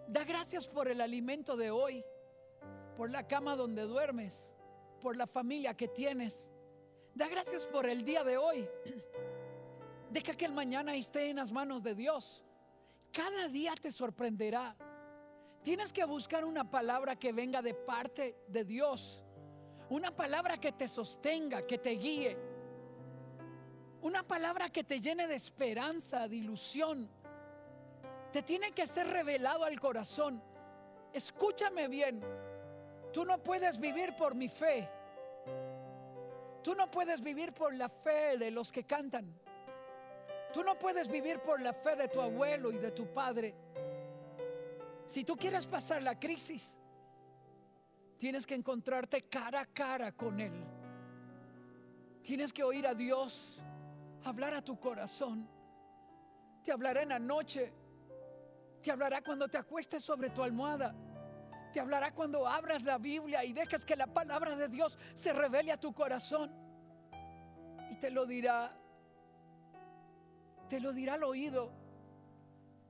Da 0.06 0.22
gracias 0.22 0.68
por 0.68 0.88
el 0.88 1.00
alimento 1.00 1.56
de 1.56 1.72
hoy, 1.72 2.04
por 2.96 3.10
la 3.10 3.26
cama 3.26 3.56
donde 3.56 3.82
duermes, 3.82 4.52
por 5.02 5.16
la 5.16 5.26
familia 5.26 5.76
que 5.76 5.88
tienes. 5.88 6.48
Da 7.16 7.28
gracias 7.28 7.64
por 7.64 7.86
el 7.86 8.04
día 8.04 8.22
de 8.24 8.36
hoy. 8.36 8.68
Deja 10.10 10.34
que 10.34 10.44
el 10.44 10.52
mañana 10.52 10.94
esté 10.94 11.30
en 11.30 11.36
las 11.36 11.50
manos 11.50 11.82
de 11.82 11.94
Dios. 11.94 12.44
Cada 13.10 13.48
día 13.48 13.72
te 13.80 13.90
sorprenderá. 13.90 14.76
Tienes 15.62 15.94
que 15.94 16.04
buscar 16.04 16.44
una 16.44 16.70
palabra 16.70 17.16
que 17.16 17.32
venga 17.32 17.62
de 17.62 17.72
parte 17.72 18.36
de 18.48 18.64
Dios. 18.64 19.24
Una 19.88 20.14
palabra 20.14 20.58
que 20.58 20.72
te 20.72 20.86
sostenga, 20.86 21.66
que 21.66 21.78
te 21.78 21.92
guíe. 21.92 22.36
Una 24.02 24.22
palabra 24.22 24.68
que 24.68 24.84
te 24.84 25.00
llene 25.00 25.26
de 25.26 25.36
esperanza, 25.36 26.28
de 26.28 26.36
ilusión. 26.36 27.08
Te 28.30 28.42
tiene 28.42 28.72
que 28.72 28.86
ser 28.86 29.06
revelado 29.06 29.64
al 29.64 29.80
corazón. 29.80 30.42
Escúchame 31.14 31.88
bien. 31.88 32.22
Tú 33.10 33.24
no 33.24 33.42
puedes 33.42 33.80
vivir 33.80 34.14
por 34.16 34.34
mi 34.34 34.50
fe. 34.50 34.86
Tú 36.66 36.74
no 36.74 36.90
puedes 36.90 37.22
vivir 37.22 37.52
por 37.52 37.72
la 37.72 37.88
fe 37.88 38.36
de 38.38 38.50
los 38.50 38.72
que 38.72 38.82
cantan. 38.82 39.32
Tú 40.52 40.64
no 40.64 40.76
puedes 40.76 41.06
vivir 41.06 41.38
por 41.38 41.62
la 41.62 41.72
fe 41.72 41.94
de 41.94 42.08
tu 42.08 42.20
abuelo 42.20 42.72
y 42.72 42.78
de 42.78 42.90
tu 42.90 43.06
padre. 43.14 43.54
Si 45.06 45.22
tú 45.22 45.36
quieres 45.36 45.68
pasar 45.68 46.02
la 46.02 46.18
crisis, 46.18 46.76
tienes 48.18 48.44
que 48.44 48.56
encontrarte 48.56 49.28
cara 49.28 49.60
a 49.60 49.66
cara 49.66 50.10
con 50.10 50.40
Él. 50.40 50.52
Tienes 52.24 52.52
que 52.52 52.64
oír 52.64 52.84
a 52.88 52.96
Dios, 52.96 53.60
hablar 54.24 54.52
a 54.52 54.60
tu 54.60 54.80
corazón. 54.80 55.48
Te 56.64 56.72
hablará 56.72 57.02
en 57.02 57.10
la 57.10 57.20
noche. 57.20 57.72
Te 58.82 58.90
hablará 58.90 59.22
cuando 59.22 59.46
te 59.46 59.56
acuestes 59.56 60.02
sobre 60.02 60.30
tu 60.30 60.42
almohada. 60.42 60.96
Te 61.76 61.80
hablará 61.80 62.14
cuando 62.14 62.48
abras 62.48 62.84
la 62.84 62.96
Biblia 62.96 63.44
y 63.44 63.52
dejes 63.52 63.84
que 63.84 63.96
la 63.96 64.06
palabra 64.06 64.56
de 64.56 64.66
Dios 64.66 64.96
se 65.12 65.34
revele 65.34 65.70
a 65.72 65.78
tu 65.78 65.92
corazón. 65.92 66.50
Y 67.90 67.96
te 67.96 68.10
lo 68.10 68.24
dirá 68.24 68.74
te 70.70 70.80
lo 70.80 70.94
dirá 70.94 71.16
al 71.16 71.24
oído, 71.24 71.70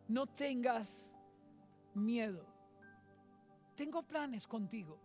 no 0.07 0.29
tengas 0.29 1.11
miedo. 1.95 2.47
Tengo 3.75 4.05
planes 4.05 4.47
contigo. 4.47 5.01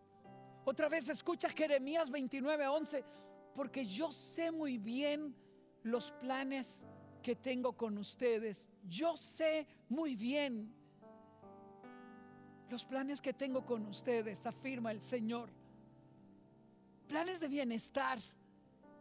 Otra 0.63 0.87
vez 0.87 1.09
escucha 1.09 1.49
Jeremías 1.49 2.11
29, 2.11 2.67
11, 2.67 3.03
porque 3.55 3.83
yo 3.83 4.11
sé 4.11 4.51
muy 4.51 4.77
bien 4.77 5.35
los 5.81 6.11
planes 6.11 6.79
que 7.23 7.35
tengo 7.35 7.75
con 7.75 7.97
ustedes. 7.97 8.63
Yo 8.83 9.17
sé 9.17 9.65
muy 9.89 10.15
bien 10.15 10.71
los 12.71 12.85
planes 12.85 13.21
que 13.21 13.33
tengo 13.33 13.65
con 13.65 13.85
ustedes, 13.85 14.45
afirma 14.45 14.91
el 14.91 15.01
Señor. 15.01 15.49
Planes 17.07 17.41
de 17.41 17.49
bienestar 17.49 18.17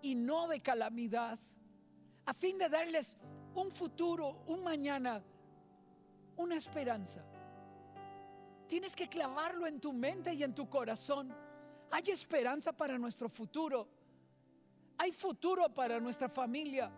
y 0.02 0.14
no 0.16 0.48
de 0.48 0.60
calamidad, 0.60 1.38
a 2.26 2.34
fin 2.34 2.58
de 2.58 2.68
darles 2.68 3.16
un 3.54 3.70
futuro, 3.70 4.42
un 4.46 4.64
mañana 4.64 5.22
una 6.36 6.56
esperanza. 6.56 7.22
Tienes 8.66 8.96
que 8.96 9.08
clavarlo 9.08 9.66
en 9.66 9.80
tu 9.80 9.92
mente 9.92 10.32
y 10.32 10.42
en 10.42 10.54
tu 10.54 10.68
corazón. 10.68 11.34
Hay 11.90 12.04
esperanza 12.10 12.72
para 12.72 12.98
nuestro 12.98 13.28
futuro. 13.28 13.86
Hay 14.96 15.12
futuro 15.12 15.68
para 15.72 16.00
nuestra 16.00 16.28
familia. 16.28 16.90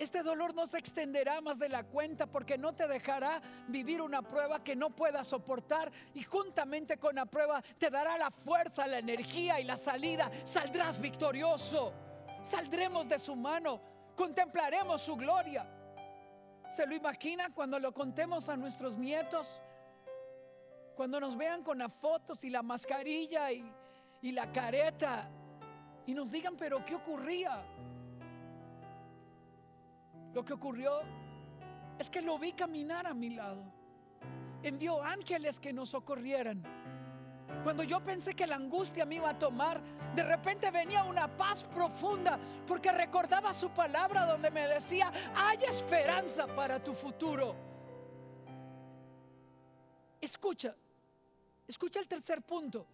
Este 0.00 0.22
dolor 0.22 0.54
no 0.54 0.66
se 0.66 0.78
extenderá 0.78 1.42
más 1.42 1.58
de 1.58 1.68
la 1.68 1.84
cuenta 1.84 2.26
porque 2.26 2.56
no 2.56 2.72
te 2.72 2.88
dejará 2.88 3.42
vivir 3.68 4.00
una 4.00 4.22
prueba 4.22 4.64
que 4.64 4.74
no 4.74 4.88
puedas 4.88 5.26
soportar 5.26 5.92
y 6.14 6.22
juntamente 6.22 6.96
con 6.96 7.16
la 7.16 7.26
prueba 7.26 7.62
te 7.76 7.90
dará 7.90 8.16
la 8.16 8.30
fuerza, 8.30 8.86
la 8.86 8.98
energía 8.98 9.60
y 9.60 9.64
la 9.64 9.76
salida. 9.76 10.30
Saldrás 10.44 10.98
victorioso. 11.02 11.92
Saldremos 12.42 13.10
de 13.10 13.18
su 13.18 13.36
mano. 13.36 13.78
Contemplaremos 14.16 15.02
su 15.02 15.16
gloria. 15.16 15.66
¿Se 16.74 16.86
lo 16.86 16.94
imagina 16.94 17.52
cuando 17.52 17.78
lo 17.78 17.92
contemos 17.92 18.48
a 18.48 18.56
nuestros 18.56 18.96
nietos? 18.96 19.60
Cuando 20.96 21.20
nos 21.20 21.36
vean 21.36 21.62
con 21.62 21.76
las 21.76 21.92
fotos 21.92 22.42
y 22.42 22.48
la 22.48 22.62
mascarilla 22.62 23.52
y, 23.52 23.70
y 24.22 24.32
la 24.32 24.50
careta 24.50 25.28
y 26.06 26.14
nos 26.14 26.30
digan, 26.30 26.56
pero 26.56 26.82
¿qué 26.86 26.94
ocurría? 26.94 27.62
Lo 30.34 30.44
que 30.44 30.52
ocurrió 30.52 31.00
es 31.98 32.08
que 32.08 32.22
lo 32.22 32.38
vi 32.38 32.52
caminar 32.52 33.06
a 33.06 33.14
mi 33.14 33.30
lado. 33.30 33.62
Envió 34.62 35.02
ángeles 35.02 35.58
que 35.58 35.72
nos 35.72 35.90
socorrieran. 35.90 36.62
Cuando 37.64 37.82
yo 37.82 38.02
pensé 38.02 38.34
que 38.34 38.46
la 38.46 38.56
angustia 38.56 39.04
me 39.04 39.16
iba 39.16 39.30
a 39.30 39.38
tomar, 39.38 39.80
de 40.14 40.22
repente 40.22 40.70
venía 40.70 41.04
una 41.04 41.36
paz 41.36 41.64
profunda 41.64 42.38
porque 42.66 42.92
recordaba 42.92 43.52
su 43.52 43.70
palabra 43.70 44.24
donde 44.24 44.50
me 44.50 44.66
decía, 44.66 45.12
hay 45.34 45.58
esperanza 45.68 46.46
para 46.46 46.82
tu 46.82 46.94
futuro. 46.94 47.54
Escucha, 50.20 50.74
escucha 51.66 52.00
el 52.00 52.08
tercer 52.08 52.42
punto. 52.42 52.86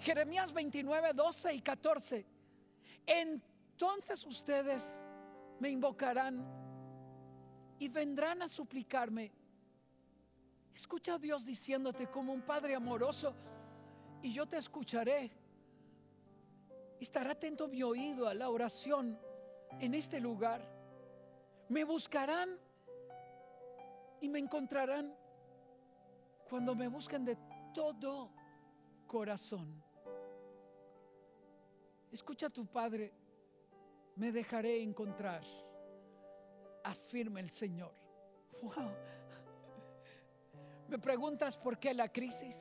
Jeremías 0.00 0.52
29, 0.52 1.12
12 1.14 1.54
y 1.54 1.60
14. 1.60 2.26
Entonces 3.06 4.24
ustedes 4.24 4.84
me 5.58 5.70
invocarán 5.70 6.65
y 7.78 7.88
vendrán 7.88 8.42
a 8.42 8.48
suplicarme. 8.48 9.32
Escucha 10.74 11.14
a 11.14 11.18
Dios 11.18 11.44
diciéndote 11.44 12.08
como 12.08 12.32
un 12.32 12.42
Padre 12.42 12.74
amoroso 12.74 13.34
y 14.22 14.32
yo 14.32 14.46
te 14.46 14.56
escucharé. 14.56 15.30
Estará 17.00 17.32
atento 17.32 17.68
mi 17.68 17.82
oído 17.82 18.28
a 18.28 18.34
la 18.34 18.48
oración 18.48 19.18
en 19.80 19.94
este 19.94 20.20
lugar. 20.20 20.62
Me 21.68 21.84
buscarán 21.84 22.58
y 24.20 24.28
me 24.28 24.38
encontrarán 24.38 25.14
cuando 26.48 26.74
me 26.74 26.88
busquen 26.88 27.24
de 27.24 27.36
todo 27.74 28.30
corazón. 29.06 29.82
Escucha 32.12 32.46
a 32.46 32.50
tu 32.50 32.66
Padre, 32.66 33.12
me 34.14 34.32
dejaré 34.32 34.82
encontrar 34.82 35.42
afirma 36.86 37.40
el 37.40 37.50
Señor. 37.50 37.92
¿Me 40.88 40.98
preguntas 40.98 41.56
por 41.56 41.78
qué 41.78 41.92
la 41.92 42.10
crisis? 42.12 42.56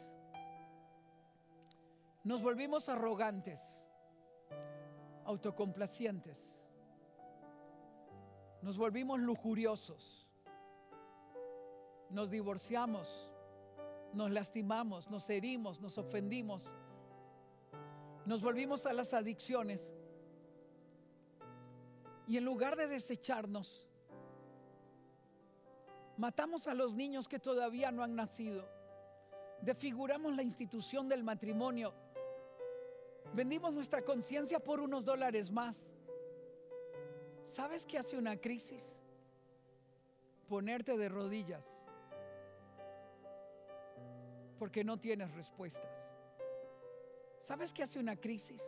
Nos 2.23 2.41
volvimos 2.41 2.89
arrogantes, 2.89 3.61
autocomplacientes. 5.25 6.53
Nos 8.61 8.77
volvimos 8.77 9.19
lujuriosos. 9.19 10.27
Nos 12.09 12.29
divorciamos, 12.31 13.29
nos 14.13 14.31
lastimamos, 14.31 15.09
nos 15.09 15.29
herimos, 15.29 15.81
nos 15.81 15.97
ofendimos. 15.97 16.65
Nos 18.25 18.41
volvimos 18.41 18.87
a 18.87 18.93
las 18.93 19.13
adicciones. 19.13 19.91
Y 22.27 22.37
en 22.37 22.45
lugar 22.45 22.75
de 22.75 22.87
desecharnos, 22.87 23.84
Matamos 26.17 26.67
a 26.67 26.73
los 26.73 26.93
niños 26.93 27.27
que 27.27 27.39
todavía 27.39 27.91
no 27.91 28.03
han 28.03 28.15
nacido. 28.15 28.67
Defiguramos 29.61 30.35
la 30.35 30.43
institución 30.43 31.09
del 31.09 31.23
matrimonio. 31.23 31.93
Vendimos 33.33 33.73
nuestra 33.73 34.01
conciencia 34.01 34.59
por 34.59 34.79
unos 34.79 35.03
dólares 35.03 35.51
más. 35.51 35.85
¿Sabes 37.43 37.85
qué 37.85 37.97
hace 37.97 38.17
una 38.17 38.37
crisis? 38.37 38.93
Ponerte 40.47 40.97
de 40.97 41.09
rodillas. 41.09 41.65
Porque 44.57 44.83
no 44.83 44.97
tienes 44.97 45.33
respuestas. 45.33 46.09
¿Sabes 47.41 47.73
qué 47.73 47.83
hace 47.83 47.99
una 47.99 48.15
crisis? 48.15 48.61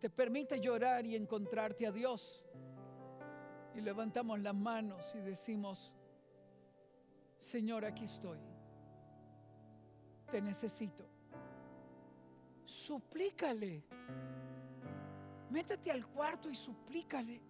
Te 0.00 0.08
permite 0.08 0.58
llorar 0.58 1.06
y 1.06 1.16
encontrarte 1.16 1.86
a 1.86 1.92
Dios 1.92 2.42
y 3.76 3.80
levantamos 3.80 4.40
las 4.40 4.54
manos 4.54 5.12
y 5.14 5.18
decimos, 5.18 5.92
Señor, 7.38 7.84
aquí 7.84 8.04
estoy. 8.04 8.38
Te 10.30 10.40
necesito. 10.40 11.04
Suplícale. 12.64 13.84
Métete 15.50 15.90
al 15.90 16.06
cuarto 16.06 16.48
y 16.48 16.56
suplícale. 16.56 17.40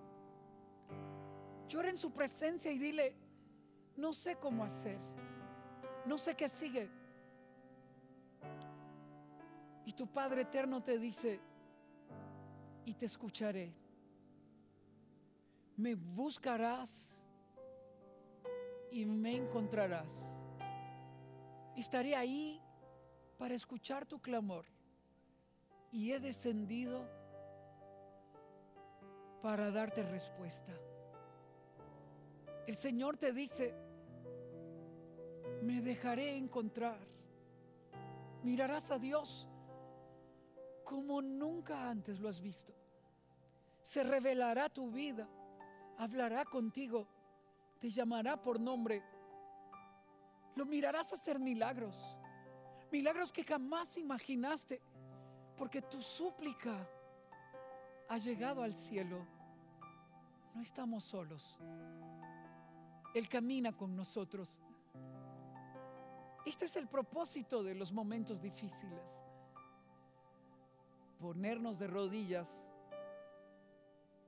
Llora 1.68 1.90
en 1.90 1.96
su 1.96 2.12
presencia 2.12 2.70
y 2.70 2.78
dile, 2.78 3.14
no 3.96 4.12
sé 4.12 4.36
cómo 4.36 4.64
hacer. 4.64 4.98
No 6.06 6.18
sé 6.18 6.34
qué 6.34 6.48
sigue. 6.48 6.88
Y 9.86 9.92
tu 9.92 10.06
Padre 10.06 10.42
Eterno 10.42 10.82
te 10.82 10.98
dice, 10.98 11.40
y 12.84 12.94
te 12.94 13.06
escucharé 13.06 13.83
me 15.76 15.94
buscarás 15.94 17.12
y 18.90 19.04
me 19.04 19.36
encontrarás. 19.36 20.08
Estaré 21.76 22.14
ahí 22.14 22.60
para 23.38 23.54
escuchar 23.54 24.06
tu 24.06 24.20
clamor 24.20 24.64
y 25.90 26.12
he 26.12 26.20
descendido 26.20 27.04
para 29.42 29.70
darte 29.70 30.02
respuesta. 30.02 30.72
El 32.66 32.76
Señor 32.76 33.16
te 33.16 33.32
dice, 33.32 33.74
me 35.62 35.82
dejaré 35.82 36.36
encontrar. 36.36 36.98
Mirarás 38.42 38.90
a 38.90 38.98
Dios 38.98 39.48
como 40.84 41.20
nunca 41.20 41.90
antes 41.90 42.20
lo 42.20 42.28
has 42.28 42.40
visto. 42.40 42.72
Se 43.82 44.04
revelará 44.04 44.68
tu 44.68 44.90
vida 44.90 45.28
hablará 45.98 46.44
contigo, 46.44 47.06
te 47.78 47.90
llamará 47.90 48.40
por 48.40 48.60
nombre. 48.60 49.02
Lo 50.54 50.64
mirarás 50.66 51.12
hacer 51.12 51.38
milagros, 51.38 52.16
milagros 52.90 53.32
que 53.32 53.44
jamás 53.44 53.96
imaginaste, 53.96 54.80
porque 55.56 55.82
tu 55.82 56.00
súplica 56.00 56.88
ha 58.08 58.18
llegado 58.18 58.62
al 58.62 58.74
cielo. 58.74 59.26
No 60.54 60.62
estamos 60.62 61.04
solos. 61.04 61.58
Él 63.14 63.28
camina 63.28 63.72
con 63.72 63.96
nosotros. 63.96 64.60
Este 66.46 66.66
es 66.66 66.76
el 66.76 66.88
propósito 66.88 67.62
de 67.62 67.74
los 67.74 67.92
momentos 67.92 68.42
difíciles. 68.42 69.22
Ponernos 71.18 71.78
de 71.78 71.86
rodillas 71.86 72.60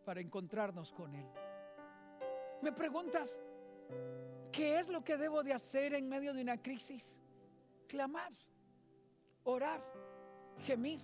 para 0.05 0.21
encontrarnos 0.21 0.93
con 0.93 1.15
Él. 1.15 1.27
Me 2.63 2.73
preguntas, 2.73 3.41
¿qué 4.51 4.79
es 4.79 4.89
lo 4.89 5.05
que 5.05 5.17
debo 5.17 5.43
de 5.43 5.53
hacer 5.53 5.95
en 5.95 6.09
medio 6.09 6.33
de 6.35 6.43
una 6.43 6.61
crisis? 6.61 7.17
Clamar, 7.87 8.33
orar, 9.45 9.83
gemir, 10.59 11.01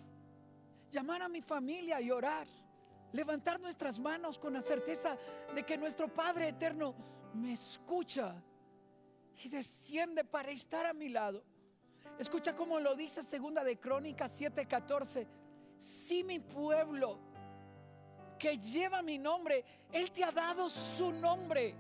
llamar 0.91 1.23
a 1.23 1.29
mi 1.29 1.41
familia 1.41 2.01
y 2.01 2.11
orar, 2.11 2.47
levantar 3.13 3.61
nuestras 3.61 4.01
manos 4.01 4.39
con 4.39 4.53
la 4.53 4.63
certeza 4.63 5.17
de 5.55 5.63
que 5.63 5.77
nuestro 5.77 6.09
Padre 6.09 6.49
Eterno 6.49 6.95
me 7.35 7.53
escucha 7.53 8.35
y 9.45 9.49
desciende 9.49 10.25
para 10.25 10.51
estar 10.51 10.87
a 10.87 10.93
mi 10.93 11.09
lado. 11.09 11.43
Escucha 12.19 12.55
cómo 12.55 12.79
lo 12.81 12.95
dice 12.95 13.23
segunda 13.23 13.65
de 13.65 13.79
Crónicas 13.79 14.39
7:14. 14.41 15.27
Si 15.79 16.23
mi 16.23 16.39
pueblo 16.39 17.19
que 18.43 18.59
lleva 18.59 19.03
mi 19.03 19.19
nombre, 19.19 19.65
Él 19.93 20.11
te 20.11 20.25
ha 20.25 20.33
dado 20.33 20.69
su 20.69 21.13
nombre. 21.13 21.77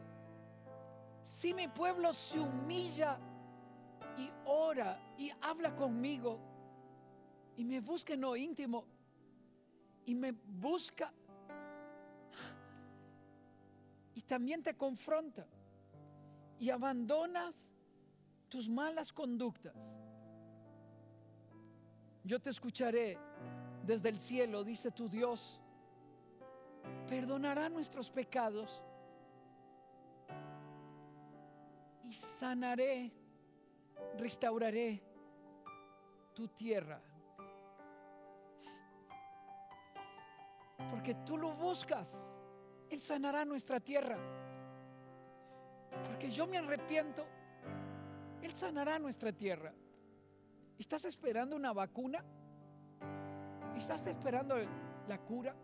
Si 1.20 1.53
mi 1.53 1.66
pueblo 1.66 2.12
se 2.12 2.38
humilla 2.38 3.18
y 4.16 4.31
ora 4.44 4.96
y 5.18 5.33
habla 5.40 5.75
conmigo 5.75 6.38
y 7.57 7.64
me 7.64 7.81
busca 7.81 8.14
en 8.14 8.20
lo 8.20 8.37
íntimo 8.37 8.85
y 10.07 10.14
me 10.14 10.31
busca 10.31 11.12
y 14.14 14.20
también 14.22 14.62
te 14.62 14.77
confronta 14.77 15.44
y 16.61 16.70
abandonas 16.70 17.68
tus 18.48 18.68
malas 18.68 19.12
conductas, 19.12 19.75
yo 22.22 22.38
te 22.38 22.51
escucharé 22.51 23.18
desde 23.85 24.11
el 24.11 24.20
cielo, 24.20 24.62
dice 24.62 24.92
tu 24.92 25.09
Dios, 25.09 25.59
perdonará 27.08 27.68
nuestros 27.68 28.10
pecados 28.10 28.82
y 32.04 32.12
sanaré, 32.12 33.12
restauraré 34.18 35.02
tu 36.34 36.48
tierra. 36.48 37.00
Porque 40.90 41.14
tú 41.26 41.38
lo 41.38 41.54
buscas, 41.54 42.08
Él 42.90 43.00
sanará 43.00 43.44
nuestra 43.44 43.80
tierra. 43.80 44.18
Porque 46.04 46.30
yo 46.30 46.46
me 46.46 46.58
arrepiento, 46.58 47.24
Él 48.42 48.52
sanará 48.52 48.98
nuestra 48.98 49.32
tierra. 49.32 49.72
¿Estás 50.78 51.04
esperando 51.04 51.54
una 51.56 51.72
vacuna? 51.72 52.24
¿Estás 53.76 54.06
esperando 54.06 54.56
la 55.08 55.18
cura? 55.18 55.54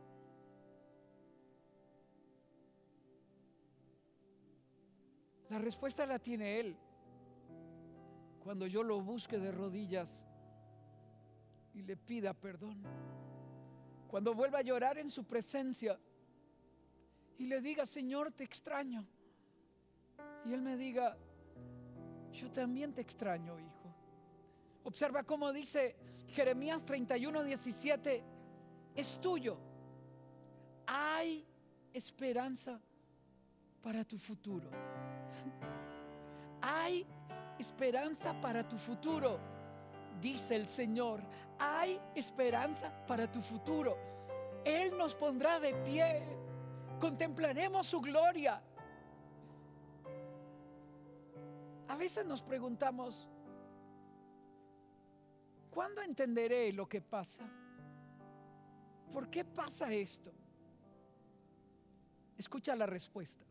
La 5.58 5.64
respuesta 5.64 6.06
la 6.06 6.20
tiene 6.20 6.60
Él. 6.60 6.76
Cuando 8.44 8.68
yo 8.68 8.84
lo 8.84 9.00
busque 9.00 9.40
de 9.40 9.50
rodillas 9.50 10.08
y 11.74 11.82
le 11.82 11.96
pida 11.96 12.32
perdón. 12.32 12.80
Cuando 14.06 14.34
vuelva 14.34 14.58
a 14.58 14.62
llorar 14.62 14.98
en 14.98 15.10
su 15.10 15.24
presencia 15.24 15.98
y 17.38 17.46
le 17.46 17.60
diga, 17.60 17.86
Señor, 17.86 18.30
te 18.30 18.44
extraño. 18.44 19.04
Y 20.46 20.52
Él 20.52 20.62
me 20.62 20.76
diga, 20.76 21.16
yo 22.32 22.52
también 22.52 22.94
te 22.94 23.00
extraño, 23.00 23.58
hijo. 23.58 23.92
Observa 24.84 25.24
cómo 25.24 25.52
dice 25.52 25.96
Jeremías 26.28 26.84
31, 26.84 27.42
17, 27.42 28.22
es 28.94 29.20
tuyo. 29.20 29.58
Hay 30.86 31.44
esperanza 31.92 32.80
para 33.82 34.04
tu 34.04 34.18
futuro. 34.18 34.68
Hay 36.60 37.06
esperanza 37.58 38.38
para 38.40 38.66
tu 38.66 38.76
futuro, 38.76 39.38
dice 40.20 40.56
el 40.56 40.66
Señor. 40.66 41.20
Hay 41.58 42.00
esperanza 42.14 42.92
para 43.06 43.30
tu 43.30 43.40
futuro. 43.40 43.96
Él 44.64 44.96
nos 44.96 45.14
pondrá 45.14 45.58
de 45.58 45.74
pie. 45.74 46.22
Contemplaremos 47.00 47.86
su 47.86 48.00
gloria. 48.00 48.62
A 51.88 51.96
veces 51.96 52.26
nos 52.26 52.42
preguntamos, 52.42 53.28
¿cuándo 55.70 56.02
entenderé 56.02 56.72
lo 56.72 56.86
que 56.86 57.00
pasa? 57.00 57.48
¿Por 59.12 59.30
qué 59.30 59.44
pasa 59.44 59.90
esto? 59.92 60.30
Escucha 62.36 62.76
la 62.76 62.86
respuesta. 62.86 63.47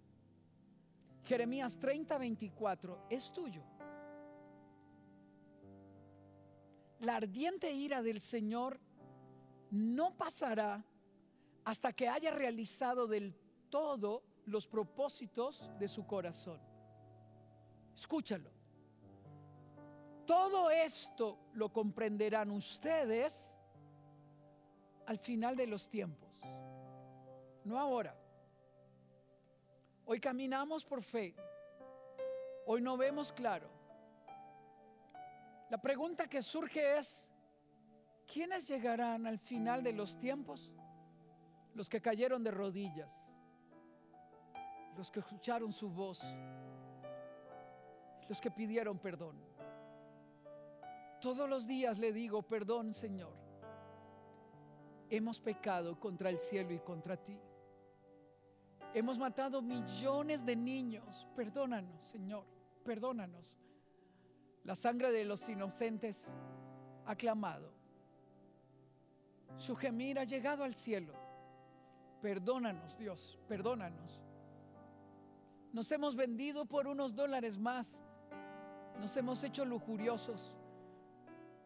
Jeremías 1.28 1.78
30, 1.78 2.18
24, 2.18 3.08
es 3.10 3.34
tuyo. 3.34 3.62
La 7.02 7.18
ardiente 7.18 7.70
ira 7.70 8.02
del 8.02 8.22
Señor 8.22 8.80
no 9.70 10.16
pasará 10.16 10.86
hasta 11.66 11.92
que 11.92 12.08
haya 12.08 12.32
realizado 12.32 13.08
del 13.08 13.36
todo 13.70 14.24
los 14.46 14.68
propósitos 14.68 15.70
de 15.78 15.90
su 15.90 16.08
corazón. 16.08 16.62
Escúchalo. 17.94 18.50
Todo 20.26 20.72
esto 20.72 21.40
lo 21.54 21.74
comprenderán 21.74 22.52
ustedes 22.52 23.54
al 25.06 25.20
final 25.20 25.58
de 25.58 25.68
los 25.68 25.90
tiempos, 25.90 26.40
no 27.66 27.78
ahora. 27.78 28.27
Hoy 30.10 30.22
caminamos 30.22 30.86
por 30.86 31.02
fe. 31.02 31.36
Hoy 32.66 32.82
no 32.82 32.96
vemos 32.96 33.34
claro. 33.34 33.68
La 35.70 35.82
pregunta 35.82 36.28
que 36.28 36.42
surge 36.42 36.98
es, 36.98 37.28
¿quiénes 38.26 38.66
llegarán 38.70 39.28
al 39.28 39.38
final 39.38 39.84
de 39.84 39.92
los 39.92 40.18
tiempos? 40.18 40.72
Los 41.76 41.90
que 41.90 42.02
cayeron 42.02 42.42
de 42.42 42.52
rodillas, 42.52 43.12
los 44.96 45.12
que 45.12 45.20
escucharon 45.20 45.74
su 45.74 45.90
voz, 45.90 46.22
los 48.30 48.40
que 48.40 48.50
pidieron 48.50 48.98
perdón. 49.00 49.36
Todos 51.20 51.50
los 51.50 51.68
días 51.68 52.00
le 52.00 52.14
digo, 52.14 52.44
perdón 52.44 52.94
Señor, 52.94 53.34
hemos 55.10 55.42
pecado 55.42 56.00
contra 56.00 56.30
el 56.30 56.40
cielo 56.40 56.74
y 56.74 56.80
contra 56.80 57.18
ti. 57.18 57.38
Hemos 58.98 59.20
matado 59.20 59.62
millones 59.62 60.44
de 60.44 60.56
niños. 60.56 61.28
Perdónanos, 61.36 62.08
Señor, 62.08 62.44
perdónanos. 62.84 63.56
La 64.64 64.74
sangre 64.74 65.12
de 65.12 65.24
los 65.24 65.48
inocentes 65.48 66.28
ha 67.06 67.16
clamado. 67.16 67.72
Su 69.58 69.76
gemir 69.76 70.18
ha 70.18 70.24
llegado 70.24 70.64
al 70.64 70.74
cielo. 70.74 71.14
Perdónanos, 72.24 72.98
Dios, 72.98 73.38
perdónanos. 73.48 74.20
Nos 75.74 75.92
hemos 75.92 76.16
vendido 76.16 76.66
por 76.66 76.88
unos 76.88 77.14
dólares 77.14 77.56
más. 77.56 78.00
Nos 79.00 79.16
hemos 79.16 79.44
hecho 79.44 79.64
lujuriosos. 79.64 80.56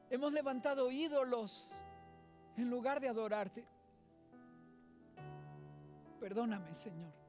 Hemos 0.10 0.34
levantado 0.34 0.92
ídolos 0.92 1.70
en 2.58 2.70
lugar 2.70 3.00
de 3.00 3.08
adorarte. 3.08 3.66
Perdóname, 6.20 6.76
Señor. 6.76 7.21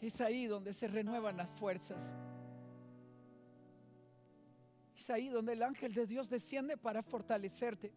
Es 0.00 0.20
ahí 0.20 0.46
donde 0.46 0.72
se 0.72 0.88
renuevan 0.88 1.36
las 1.36 1.50
fuerzas. 1.50 2.14
Es 4.96 5.10
ahí 5.10 5.28
donde 5.28 5.52
el 5.52 5.62
ángel 5.62 5.92
de 5.92 6.06
Dios 6.06 6.28
desciende 6.28 6.76
para 6.76 7.02
fortalecerte. 7.02 7.92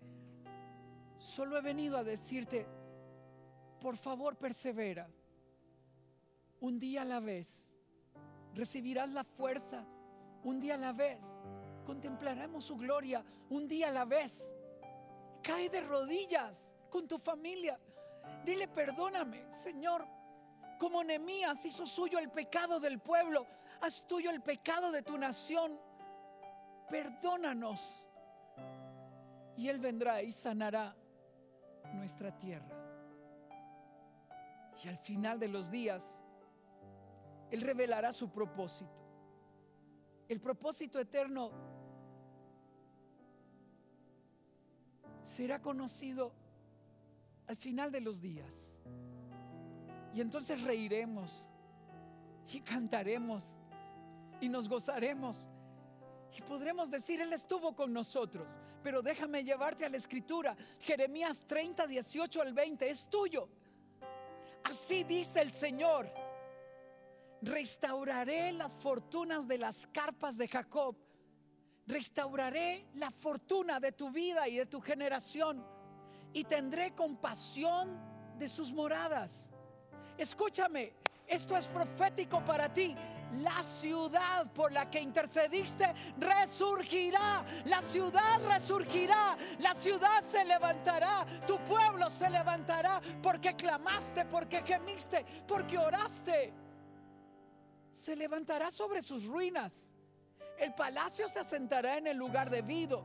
Solo 1.18 1.58
he 1.58 1.62
venido 1.62 1.98
a 1.98 2.04
decirte, 2.04 2.66
por 3.80 3.96
favor 3.98 4.36
persevera. 4.36 5.10
Un 6.60 6.80
día 6.80 7.02
a 7.02 7.06
la 7.06 7.20
vez 7.20 7.74
recibirás 8.54 9.10
la 9.10 9.24
fuerza. 9.24 9.86
Un 10.44 10.60
día 10.60 10.76
a 10.76 10.78
la 10.78 10.92
vez 10.92 11.20
contemplaremos 11.86 12.66
su 12.66 12.78
gloria. 12.78 13.24
Un 13.50 13.68
día 13.68 13.89
a 13.89 13.92
la 13.92 14.06
vez. 14.06 14.52
Cae 15.42 15.70
de 15.70 15.82
rodillas 15.82 16.74
con 16.89 17.08
tu 17.08 17.18
familia. 17.18 17.80
Dile, 18.46 18.68
perdóname, 18.68 19.46
Señor, 19.62 20.06
como 20.78 21.04
Nemías 21.04 21.66
hizo 21.66 21.86
suyo 21.86 22.20
el 22.20 22.30
pecado 22.30 22.80
del 22.80 23.00
pueblo, 23.00 23.46
haz 23.82 24.08
tuyo 24.08 24.30
el 24.30 24.42
pecado 24.42 24.92
de 24.92 25.02
tu 25.02 25.18
nación. 25.18 25.80
Perdónanos. 26.90 27.82
Y 29.56 29.68
Él 29.68 29.80
vendrá 29.80 30.22
y 30.22 30.32
sanará 30.32 30.96
nuestra 31.94 32.36
tierra. 32.38 32.84
Y 34.84 34.88
al 34.88 34.98
final 34.98 35.40
de 35.40 35.48
los 35.48 35.70
días, 35.70 36.04
Él 37.52 37.62
revelará 37.62 38.12
su 38.12 38.30
propósito. 38.30 38.92
El 40.28 40.42
propósito 40.42 41.00
eterno 41.00 41.52
será 45.24 45.62
conocido 45.62 46.34
al 47.48 47.56
final 47.56 47.92
de 47.92 48.02
los 48.02 48.22
días. 48.22 48.54
Y 50.13 50.21
entonces 50.21 50.62
reiremos 50.62 51.47
y 52.52 52.62
cantaremos 52.62 53.45
y 54.39 54.47
nos 54.47 54.69
gozaremos. 54.69 55.43
Y 56.38 56.41
podremos 56.41 56.91
decir, 56.91 57.21
Él 57.21 57.34
estuvo 57.34 57.76
con 57.76 57.91
nosotros. 57.91 58.47
Pero 58.84 59.02
déjame 59.02 59.43
llevarte 59.43 59.86
a 59.86 59.89
la 59.89 59.97
escritura. 59.97 60.56
Jeremías 60.82 61.43
30, 61.47 61.88
18 61.88 62.41
al 62.41 62.54
20, 62.54 62.89
es 62.89 63.10
tuyo. 63.10 63.47
Así 64.63 65.04
dice 65.04 65.41
el 65.41 65.52
Señor. 65.52 66.12
Restauraré 67.41 68.52
las 68.52 68.73
fortunas 68.73 69.47
de 69.47 69.58
las 69.58 69.88
carpas 69.88 70.38
de 70.38 70.47
Jacob. 70.47 70.95
Restauraré 71.88 72.86
la 72.93 73.10
fortuna 73.10 73.80
de 73.80 73.91
tu 73.91 74.12
vida 74.12 74.47
y 74.47 74.56
de 74.58 74.65
tu 74.65 74.80
generación. 74.80 75.65
Y 76.34 76.43
tendré 76.45 76.93
compasión 76.93 77.99
de 78.38 78.47
sus 78.47 78.73
moradas 78.73 79.47
Escúchame, 80.17 80.93
esto 81.28 81.58
es 81.58 81.67
profético 81.67 82.43
para 82.43 82.71
ti. 82.71 82.95
la 83.41 83.63
ciudad 83.63 84.52
por 84.54 84.71
la 84.71 84.89
que 84.91 84.99
intercediste 84.99 85.91
resurgirá. 86.19 87.43
La 87.65 87.82
ciudad 87.82 88.39
resurgirá. 88.47 89.36
La 89.60 89.73
ciudad 89.73 90.21
se 90.21 90.45
levantará. 90.45 91.26
Tu 91.47 91.58
pueblo 91.65 92.10
se 92.10 92.30
levantará 92.30 93.02
porque 93.21 93.56
clamaste, 93.56 94.26
porque 94.26 94.62
gemiste, 94.62 95.26
porque 95.47 95.78
oraste. 95.78 96.54
Se 97.91 98.15
levantará 98.15 98.69
sobre 98.69 99.02
sus 99.02 99.26
ruinas. 99.26 99.71
El 100.60 100.73
palacio 100.76 101.28
se 101.28 101.39
asentará 101.39 101.97
en 101.97 102.08
el 102.08 102.17
lugar 102.17 102.49
debido. 102.49 103.04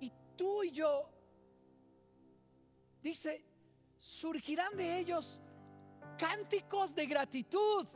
Y 0.00 0.12
tú 0.36 0.62
y 0.62 0.70
yo, 0.72 1.08
dice, 3.00 3.45
surgirán 4.06 4.76
de 4.76 5.00
ellos 5.00 5.40
cánticos 6.16 6.94
de 6.94 7.06
gratitud 7.06 7.86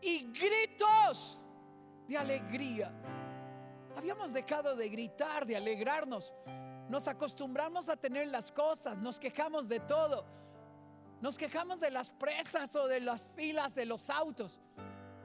y 0.00 0.30
gritos 0.32 1.44
de 2.06 2.16
alegría. 2.16 2.92
Habíamos 3.96 4.32
dejado 4.32 4.76
de 4.76 4.88
gritar, 4.88 5.44
de 5.44 5.56
alegrarnos. 5.56 6.32
Nos 6.88 7.08
acostumbramos 7.08 7.88
a 7.88 7.96
tener 7.96 8.28
las 8.28 8.52
cosas, 8.52 8.96
nos 8.98 9.18
quejamos 9.18 9.68
de 9.68 9.80
todo. 9.80 10.24
Nos 11.20 11.36
quejamos 11.36 11.80
de 11.80 11.90
las 11.90 12.10
presas 12.10 12.76
o 12.76 12.86
de 12.86 13.00
las 13.00 13.26
filas 13.34 13.74
de 13.74 13.86
los 13.86 14.08
autos 14.08 14.60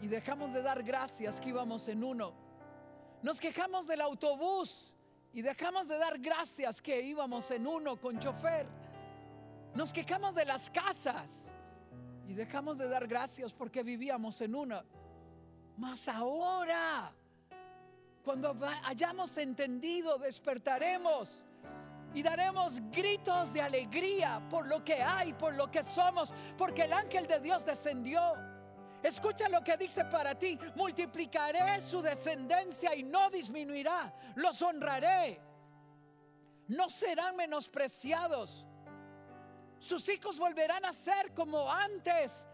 y 0.02 0.08
dejamos 0.08 0.54
de 0.54 0.64
dar 0.64 0.82
gracias 0.82 1.40
que 1.40 1.50
íbamos 1.50 1.88
en 1.88 2.04
uno. 2.04 2.34
Nos 3.22 3.40
quejamos 3.40 3.86
del 3.86 4.02
autobús 4.02 4.92
y 5.34 5.44
dejamos 5.44 5.88
de 5.88 6.00
dar 6.00 6.18
gracias 6.18 6.82
que 6.82 7.00
íbamos 7.02 7.52
en 7.52 7.68
uno 7.68 7.98
con 8.02 8.18
chofer. 8.18 8.81
Nos 9.74 9.94
quejamos 9.94 10.36
de 10.36 10.44
las 10.44 10.70
casas 10.70 11.30
y 12.28 12.34
dejamos 12.34 12.78
de 12.78 12.90
dar 12.90 13.08
gracias 13.08 13.54
porque 13.54 13.84
vivíamos 13.84 14.42
en 14.42 14.54
una. 14.54 14.84
Mas 15.78 16.10
ahora, 16.10 17.14
cuando 18.24 18.56
hayamos 18.84 19.38
entendido, 19.38 20.18
despertaremos 20.18 21.42
y 22.14 22.22
daremos 22.22 22.82
gritos 22.92 23.54
de 23.54 23.62
alegría 23.62 24.42
por 24.50 24.68
lo 24.68 24.84
que 24.84 25.02
hay, 25.02 25.32
por 25.34 25.56
lo 25.56 25.72
que 25.72 25.84
somos, 25.84 26.34
porque 26.58 26.84
el 26.84 26.94
ángel 26.94 27.26
de 27.26 27.40
Dios 27.40 27.66
descendió. 27.66 28.22
Escucha 29.02 29.48
lo 29.48 29.64
que 29.64 29.78
dice 29.78 30.04
para 30.06 30.36
ti, 30.36 30.60
multiplicaré 30.76 31.80
su 31.80 32.02
descendencia 32.02 32.94
y 32.94 33.04
no 33.04 33.30
disminuirá, 33.30 34.14
los 34.36 34.62
honraré, 34.62 35.42
no 36.68 36.90
serán 36.90 37.36
menospreciados 37.36 38.66
sus 39.82 40.08
hijos 40.10 40.38
volverán 40.38 40.86
a 40.86 40.94
ser 40.94 41.34
como 41.34 41.70
antes. 41.70 42.46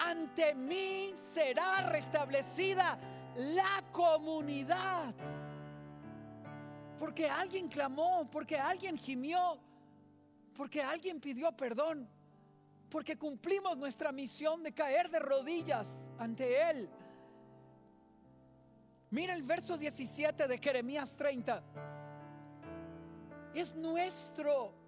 Ante 0.00 0.52
mí 0.56 1.12
será 1.14 1.88
restablecida 1.88 2.98
la 3.36 3.84
comunidad. 3.92 5.14
Porque 6.98 7.30
alguien 7.30 7.68
clamó, 7.68 8.28
porque 8.28 8.58
alguien 8.58 8.98
gimió, 8.98 9.58
porque 10.54 10.82
alguien 10.82 11.20
pidió 11.20 11.52
perdón, 11.52 12.08
porque 12.90 13.16
cumplimos 13.16 13.78
nuestra 13.78 14.10
misión 14.10 14.64
de 14.64 14.72
caer 14.72 15.08
de 15.08 15.20
rodillas 15.20 15.88
ante 16.18 16.68
Él. 16.68 16.90
Mira 19.10 19.34
el 19.34 19.44
verso 19.44 19.78
17 19.78 20.48
de 20.48 20.58
Jeremías 20.58 21.14
30. 21.14 21.62
Es 23.54 23.72
nuestro 23.74 24.81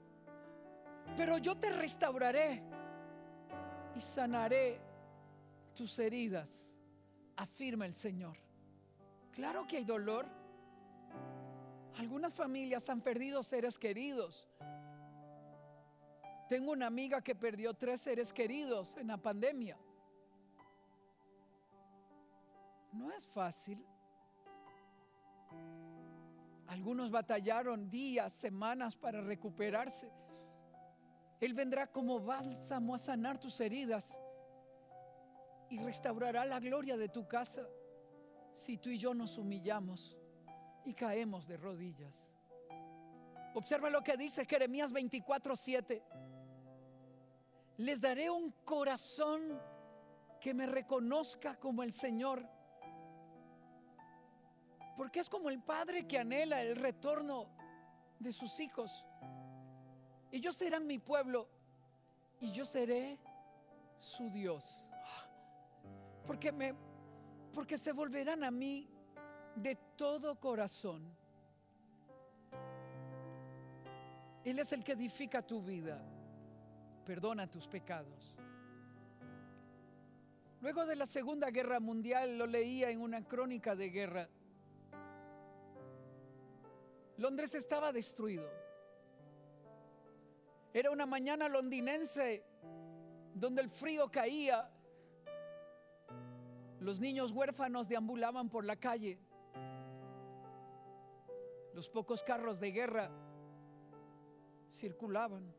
pero 1.16 1.38
yo 1.38 1.56
te 1.56 1.70
restauraré 1.70 2.62
y 3.94 4.00
sanaré 4.00 4.80
tus 5.74 5.98
heridas, 5.98 6.48
afirma 7.36 7.86
el 7.86 7.94
Señor. 7.94 8.36
Claro 9.32 9.66
que 9.66 9.78
hay 9.78 9.84
dolor. 9.84 10.26
Algunas 11.96 12.34
familias 12.34 12.88
han 12.88 13.00
perdido 13.00 13.42
seres 13.42 13.78
queridos. 13.78 14.48
Tengo 16.48 16.72
una 16.72 16.86
amiga 16.86 17.22
que 17.22 17.34
perdió 17.34 17.74
tres 17.74 18.00
seres 18.02 18.32
queridos 18.32 18.96
en 18.96 19.08
la 19.08 19.16
pandemia. 19.16 19.78
No 22.92 23.10
es 23.10 23.26
fácil. 23.26 23.84
Algunos 26.68 27.10
batallaron 27.10 27.90
días, 27.90 28.32
semanas 28.32 28.96
para 28.96 29.20
recuperarse. 29.20 30.10
Él 31.40 31.54
vendrá 31.54 31.86
como 31.86 32.20
bálsamo 32.20 32.94
a 32.94 32.98
sanar 32.98 33.38
tus 33.38 33.60
heridas 33.60 34.16
y 35.68 35.78
restaurará 35.78 36.44
la 36.44 36.60
gloria 36.60 36.96
de 36.96 37.08
tu 37.08 37.26
casa 37.26 37.66
si 38.52 38.78
tú 38.78 38.90
y 38.90 38.98
yo 38.98 39.14
nos 39.14 39.36
humillamos 39.38 40.16
y 40.84 40.94
caemos 40.94 41.46
de 41.46 41.56
rodillas. 41.56 42.14
Observa 43.54 43.90
lo 43.90 44.02
que 44.02 44.16
dice 44.16 44.46
Jeremías 44.46 44.92
24:7. 44.92 46.02
Les 47.78 48.00
daré 48.00 48.30
un 48.30 48.50
corazón 48.64 49.60
que 50.40 50.54
me 50.54 50.66
reconozca 50.66 51.58
como 51.58 51.82
el 51.82 51.92
Señor. 51.92 52.46
Porque 54.96 55.20
es 55.20 55.28
como 55.28 55.50
el 55.50 55.60
padre 55.62 56.06
que 56.06 56.18
anhela 56.18 56.60
el 56.60 56.76
retorno 56.76 57.48
de 58.18 58.32
sus 58.32 58.60
hijos. 58.60 59.04
Ellos 60.34 60.56
serán 60.56 60.84
mi 60.84 60.98
pueblo 60.98 61.46
y 62.40 62.50
yo 62.50 62.64
seré 62.64 63.20
su 64.00 64.28
Dios. 64.30 64.84
Porque 66.26 66.50
me 66.50 66.74
porque 67.52 67.78
se 67.78 67.92
volverán 67.92 68.42
a 68.42 68.50
mí 68.50 68.88
de 69.54 69.76
todo 69.96 70.34
corazón. 70.40 71.04
Él 74.44 74.58
es 74.58 74.72
el 74.72 74.82
que 74.82 74.94
edifica 74.94 75.40
tu 75.40 75.62
vida, 75.62 76.02
perdona 77.06 77.48
tus 77.48 77.68
pecados. 77.68 78.34
Luego 80.60 80.84
de 80.84 80.96
la 80.96 81.06
Segunda 81.06 81.52
Guerra 81.52 81.78
Mundial 81.78 82.38
lo 82.38 82.48
leía 82.48 82.90
en 82.90 83.00
una 83.00 83.24
crónica 83.24 83.76
de 83.76 83.90
guerra. 83.90 84.28
Londres 87.18 87.54
estaba 87.54 87.92
destruido. 87.92 88.64
Era 90.74 90.90
una 90.90 91.06
mañana 91.06 91.48
londinense 91.48 92.44
donde 93.32 93.62
el 93.62 93.70
frío 93.70 94.10
caía. 94.10 94.68
Los 96.80 96.98
niños 96.98 97.30
huérfanos 97.30 97.88
deambulaban 97.88 98.50
por 98.50 98.64
la 98.64 98.74
calle. 98.74 99.20
Los 101.74 101.88
pocos 101.88 102.24
carros 102.24 102.58
de 102.58 102.72
guerra 102.72 103.08
circulaban. 104.68 105.54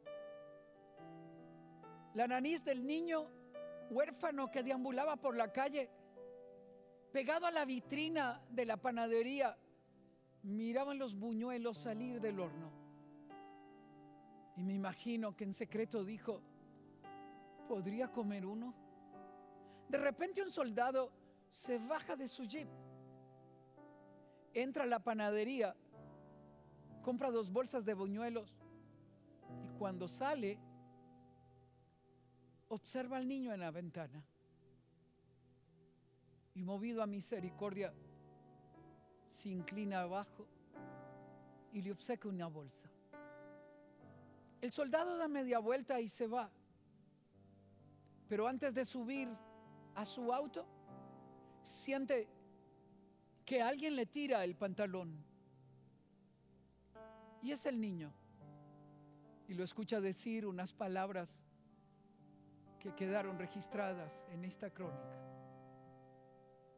La 2.14 2.28
nariz 2.28 2.66
del 2.66 2.86
niño 2.86 3.32
huérfano 3.90 4.52
que 4.52 4.64
deambulaba 4.64 5.16
por 5.16 5.38
la 5.38 5.50
calle, 5.54 5.90
pegado 7.14 7.46
a 7.46 7.52
la 7.52 7.64
vitrina 7.64 8.44
de 8.50 8.66
la 8.66 8.76
panadería, 8.76 9.58
miraban 10.44 11.00
los 11.00 11.16
buñuelos 11.16 11.78
salir 11.78 12.20
del 12.20 12.42
horno. 12.42 12.75
Y 14.58 14.64
me 14.64 14.74
imagino 14.74 15.36
que 15.36 15.44
en 15.44 15.54
secreto 15.54 16.04
dijo, 16.04 16.42
¿podría 17.68 18.12
comer 18.12 18.46
uno? 18.46 18.74
De 19.90 19.98
repente 19.98 20.42
un 20.42 20.50
soldado 20.50 21.12
se 21.50 21.78
baja 21.78 22.16
de 22.16 22.28
su 22.28 22.44
jeep, 22.44 22.68
entra 24.54 24.84
a 24.84 24.88
la 24.88 25.00
panadería, 25.00 25.76
compra 27.02 27.32
dos 27.32 27.52
bolsas 27.52 27.86
de 27.86 27.94
buñuelos 27.94 28.56
y 29.64 29.70
cuando 29.78 30.08
sale, 30.08 30.60
observa 32.70 33.18
al 33.18 33.28
niño 33.28 33.54
en 33.54 33.60
la 33.60 33.72
ventana. 33.72 34.24
Y 36.54 36.64
movido 36.64 37.04
a 37.04 37.08
misericordia, 37.08 37.94
se 39.30 39.50
inclina 39.50 40.02
abajo 40.02 40.48
y 41.74 41.82
le 41.82 41.92
obseca 41.92 42.30
una 42.30 42.48
bolsa. 42.48 42.90
El 44.66 44.72
soldado 44.72 45.16
da 45.16 45.28
media 45.28 45.60
vuelta 45.60 46.02
y 46.02 46.10
se 46.10 46.26
va. 46.26 46.50
Pero 48.28 48.48
antes 48.48 48.74
de 48.74 48.84
subir 48.84 49.30
a 49.94 50.04
su 50.06 50.34
auto, 50.34 50.66
siente 51.62 52.28
que 53.46 53.62
alguien 53.62 53.96
le 53.96 54.08
tira 54.08 54.44
el 54.44 54.56
pantalón. 54.56 55.24
Y 57.44 57.52
es 57.52 57.68
el 57.68 57.80
niño. 57.80 58.12
Y 59.48 59.54
lo 59.54 59.64
escucha 59.64 60.02
decir 60.02 60.48
unas 60.48 60.74
palabras 60.74 61.38
que 62.80 62.96
quedaron 62.96 63.38
registradas 63.38 64.24
en 64.32 64.46
esta 64.46 64.72
crónica. 64.72 65.16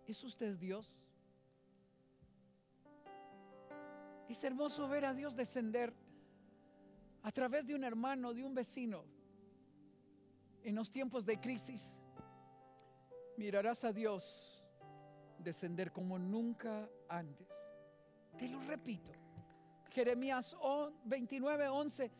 ¿Es 0.05 0.21
usted 0.25 0.57
Dios? 0.57 0.91
Es 4.27 4.43
hermoso 4.43 4.89
ver 4.89 5.05
a 5.05 5.13
Dios 5.13 5.37
descender 5.37 5.93
a 7.27 7.31
través 7.31 7.67
de 7.67 7.75
un 7.75 7.83
hermano, 7.83 8.33
de 8.33 8.41
un 8.41 8.53
vecino, 8.55 9.03
en 10.63 10.73
los 10.73 10.89
tiempos 10.89 11.25
de 11.25 11.37
crisis. 11.37 11.99
mirarás 13.35 13.83
a 13.83 13.91
Dios 13.91 14.63
descender 15.37 15.91
como 15.91 16.17
nunca 16.17 16.89
antes. 17.09 17.49
Te 18.37 18.47
lo 18.47 18.61
repito. 18.61 19.11
Jeremías 19.89 20.55
29, 21.03 21.67
11. 21.67 22.11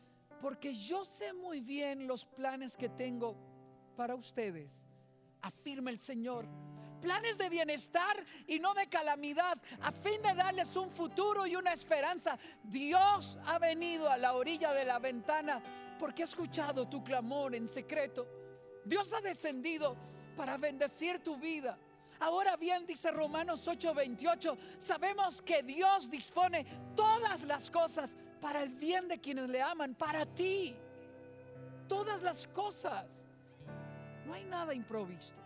Porque 0.42 0.74
yo 0.74 1.06
sé 1.06 1.32
muy 1.32 1.62
bien 1.62 2.06
los 2.06 2.26
planes 2.26 2.76
que 2.76 2.90
tengo 2.90 3.34
para 3.96 4.14
ustedes, 4.14 4.82
afirma 5.40 5.88
el 5.88 6.00
Señor. 6.00 6.46
Planes 7.00 7.38
de 7.38 7.48
bienestar 7.48 8.24
y 8.46 8.58
no 8.58 8.74
de 8.74 8.88
calamidad, 8.88 9.56
a 9.82 9.92
fin 9.92 10.20
de 10.22 10.34
darles 10.34 10.74
un 10.76 10.90
futuro 10.90 11.46
y 11.46 11.54
una 11.54 11.72
esperanza. 11.72 12.38
Dios 12.62 13.38
ha 13.46 13.58
venido 13.58 14.10
a 14.10 14.16
la 14.16 14.34
orilla 14.34 14.72
de 14.72 14.84
la 14.84 14.98
ventana 14.98 15.62
porque 15.98 16.22
ha 16.22 16.26
escuchado 16.26 16.88
tu 16.88 17.04
clamor 17.04 17.54
en 17.54 17.68
secreto. 17.68 18.26
Dios 18.84 19.12
ha 19.12 19.20
descendido 19.20 19.96
para 20.36 20.56
bendecir 20.56 21.22
tu 21.22 21.36
vida. 21.36 21.78
Ahora 22.20 22.56
bien, 22.56 22.84
dice 22.86 23.10
Romanos 23.10 23.66
8:28, 23.68 24.56
sabemos 24.78 25.40
que 25.42 25.62
Dios 25.62 26.10
dispone 26.10 26.64
todas 26.96 27.44
las 27.44 27.70
cosas 27.70 28.16
para 28.40 28.62
el 28.62 28.74
bien 28.74 29.08
de 29.08 29.20
quienes 29.20 29.48
le 29.48 29.62
aman, 29.62 29.94
para 29.94 30.26
ti. 30.26 30.74
Todas 31.88 32.22
las 32.22 32.46
cosas. 32.48 33.06
No 34.26 34.34
hay 34.34 34.44
nada 34.44 34.74
improvisto. 34.74 35.37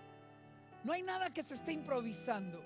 No 0.84 0.92
hay 0.92 1.02
nada 1.02 1.32
que 1.32 1.42
se 1.42 1.54
esté 1.54 1.72
improvisando. 1.72 2.60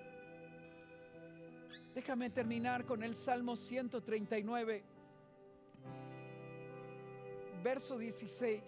Déjame 1.95 2.31
terminar 2.31 2.85
con 2.85 3.03
el 3.03 3.15
Salmo 3.15 3.57
139, 3.57 4.83
verso 7.63 7.99
16. 7.99 8.63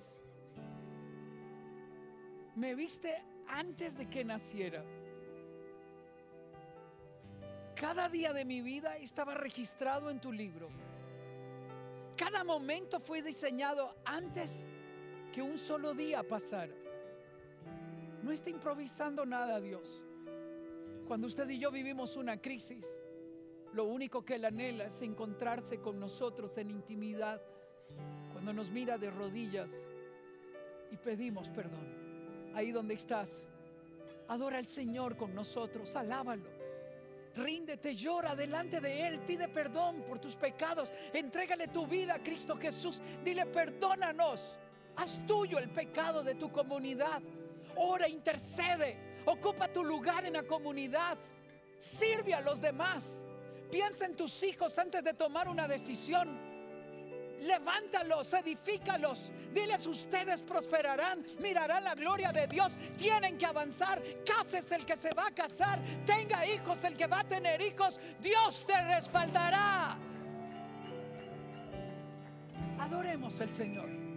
Me 2.57 2.74
viste 2.74 3.22
antes 3.46 3.96
de 3.96 4.09
que 4.09 4.24
naciera. 4.24 4.84
Cada 7.74 8.09
día 8.09 8.32
de 8.32 8.44
mi 8.44 8.61
vida 8.61 8.96
estaba 8.96 9.34
registrado 9.34 10.11
en 10.11 10.20
tu 10.20 10.32
libro. 10.32 10.68
Cada 12.16 12.42
momento 12.44 12.99
fue 12.99 13.22
diseñado 13.22 13.96
antes 14.05 14.51
que 15.32 15.40
un 15.40 15.57
solo 15.57 15.94
día 15.94 16.26
pasara. 16.26 16.74
No 18.29 18.35
está 18.35 18.51
improvisando 18.51 19.24
nada 19.24 19.59
Dios. 19.59 20.03
Cuando 21.07 21.26
usted 21.26 21.49
y 21.49 21.59
yo 21.59 21.70
vivimos 21.70 22.14
una 22.14 22.39
crisis, 22.39 22.85
lo 23.72 23.85
único 23.85 24.22
que 24.22 24.35
Él 24.35 24.45
anhela 24.45 24.85
es 24.85 25.01
encontrarse 25.01 25.81
con 25.81 25.99
nosotros 25.99 26.59
en 26.59 26.70
intimidad. 26.70 27.41
Cuando 28.31 28.53
nos 28.53 28.70
mira 28.70 28.99
de 28.99 29.11
rodillas 29.11 29.70
y 30.91 30.97
pedimos 30.99 31.49
perdón. 31.49 32.53
Ahí 32.55 32.70
donde 32.70 32.93
estás, 32.93 33.47
adora 34.29 34.59
al 34.59 34.66
Señor 34.66 35.16
con 35.16 35.35
nosotros, 35.35 35.97
alábalo. 35.97 36.51
Ríndete, 37.35 37.95
llora 37.95 38.37
delante 38.37 38.83
de 38.83 39.09
Él, 39.09 39.20
pide 39.20 39.49
perdón 39.49 40.03
por 40.03 40.18
tus 40.18 40.37
pecados, 40.37 40.93
entrégale 41.14 41.68
tu 41.68 41.87
vida 41.87 42.16
a 42.16 42.22
Cristo 42.22 42.59
Jesús, 42.59 43.01
dile 43.24 43.47
perdónanos, 43.47 44.55
haz 44.97 45.26
tuyo 45.26 45.59
el 45.59 45.70
pecado 45.70 46.22
de 46.22 46.35
tu 46.35 46.53
comunidad, 46.53 47.22
ora, 47.79 48.09
intercede, 48.09 49.22
ocupa 49.26 49.68
tu 49.68 49.85
lugar 49.85 50.24
en 50.24 50.35
la 50.35 50.43
comunidad, 50.43 51.18
sirve 51.79 52.35
a 52.35 52.41
los 52.41 52.61
demás, 52.61 53.05
piensa 53.70 54.07
en 54.07 54.16
tus 54.16 54.43
hijos 54.43 54.79
antes 54.79 55.03
de 55.05 55.14
tomar 55.14 55.49
una 55.49 55.66
decisión. 55.68 56.49
Levántalos, 57.41 58.33
edifícalos. 58.33 59.31
Diles, 59.53 59.87
ustedes 59.87 60.43
prosperarán, 60.43 61.24
mirarán 61.41 61.85
la 61.85 61.95
gloria 61.95 62.33
de 62.33 62.47
Dios. 62.49 62.72
Tienen 62.97 63.39
que 63.39 63.47
avanzar. 63.47 64.03
Cases 64.26 64.70
el 64.72 64.85
que 64.85 64.97
se 64.97 65.14
va 65.14 65.29
a 65.29 65.31
casar. 65.31 65.81
Tenga 66.05 66.45
hijos 66.47 66.83
el 66.85 66.97
que 66.97 67.07
va 67.07 67.20
a 67.20 67.24
tener 67.24 67.61
hijos. 67.62 67.99
Dios 68.20 68.64
te 68.66 68.83
respaldará. 68.83 69.97
Adoremos 72.81 73.41
al 73.41 73.55
Señor. 73.55 74.08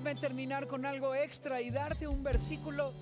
Déjame 0.00 0.18
terminar 0.18 0.66
con 0.66 0.86
algo 0.86 1.14
extra 1.14 1.60
y 1.60 1.70
darte 1.70 2.08
un 2.08 2.22
versículo 2.22 2.94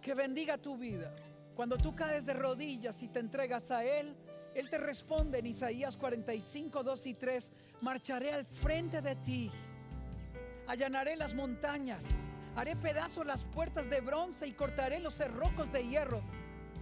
que 0.00 0.14
bendiga 0.14 0.56
tu 0.56 0.78
vida. 0.78 1.14
Cuando 1.54 1.76
tú 1.76 1.94
caes 1.94 2.24
de 2.24 2.32
rodillas 2.32 3.02
y 3.02 3.08
te 3.08 3.18
entregas 3.18 3.70
a 3.70 3.84
Él, 3.84 4.16
Él 4.54 4.70
te 4.70 4.78
responde 4.78 5.40
en 5.40 5.46
Isaías 5.46 5.98
45, 5.98 6.82
2 6.82 7.06
y 7.06 7.12
3, 7.12 7.50
marcharé 7.82 8.32
al 8.32 8.46
frente 8.46 9.02
de 9.02 9.14
ti, 9.16 9.50
allanaré 10.68 11.16
las 11.16 11.34
montañas, 11.34 12.02
haré 12.56 12.76
pedazos 12.76 13.26
las 13.26 13.44
puertas 13.44 13.90
de 13.90 14.00
bronce 14.00 14.46
y 14.46 14.52
cortaré 14.52 15.00
los 15.00 15.12
cerrocos 15.12 15.70
de 15.70 15.86
hierro. 15.86 16.22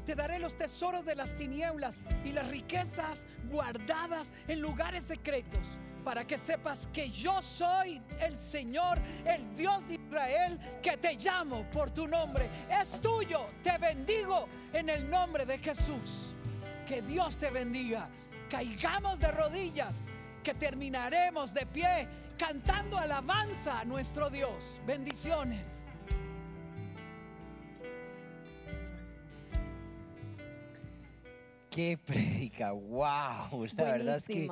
Te 0.06 0.14
daré 0.14 0.38
los 0.38 0.56
tesoros 0.56 1.04
de 1.04 1.16
las 1.16 1.34
tinieblas 1.34 1.96
y 2.24 2.30
las 2.30 2.46
riquezas 2.46 3.26
guardadas 3.50 4.32
en 4.46 4.60
lugares 4.60 5.02
secretos 5.02 5.66
para 6.04 6.26
que 6.26 6.38
sepas 6.38 6.88
que 6.92 7.10
yo 7.10 7.40
soy 7.42 8.00
el 8.20 8.38
Señor, 8.38 8.98
el 9.24 9.54
Dios 9.54 9.86
de 9.86 9.94
Israel, 9.94 10.58
que 10.82 10.96
te 10.96 11.14
llamo 11.16 11.68
por 11.70 11.90
tu 11.90 12.06
nombre. 12.06 12.48
Es 12.70 13.00
tuyo, 13.00 13.46
te 13.62 13.76
bendigo 13.78 14.48
en 14.72 14.88
el 14.88 15.08
nombre 15.08 15.44
de 15.44 15.58
Jesús. 15.58 16.34
Que 16.86 17.02
Dios 17.02 17.36
te 17.36 17.50
bendiga. 17.50 18.08
Caigamos 18.48 19.20
de 19.20 19.30
rodillas, 19.30 19.94
que 20.42 20.54
terminaremos 20.54 21.52
de 21.52 21.66
pie 21.66 22.08
cantando 22.38 22.96
alabanza 22.96 23.80
a 23.80 23.84
nuestro 23.84 24.30
Dios. 24.30 24.80
Bendiciones. 24.86 25.66
Qué 31.70 31.98
prédica, 31.98 32.72
wow. 32.72 33.66
La 33.76 33.84
verdad 33.84 34.16
es 34.16 34.26
que. 34.26 34.48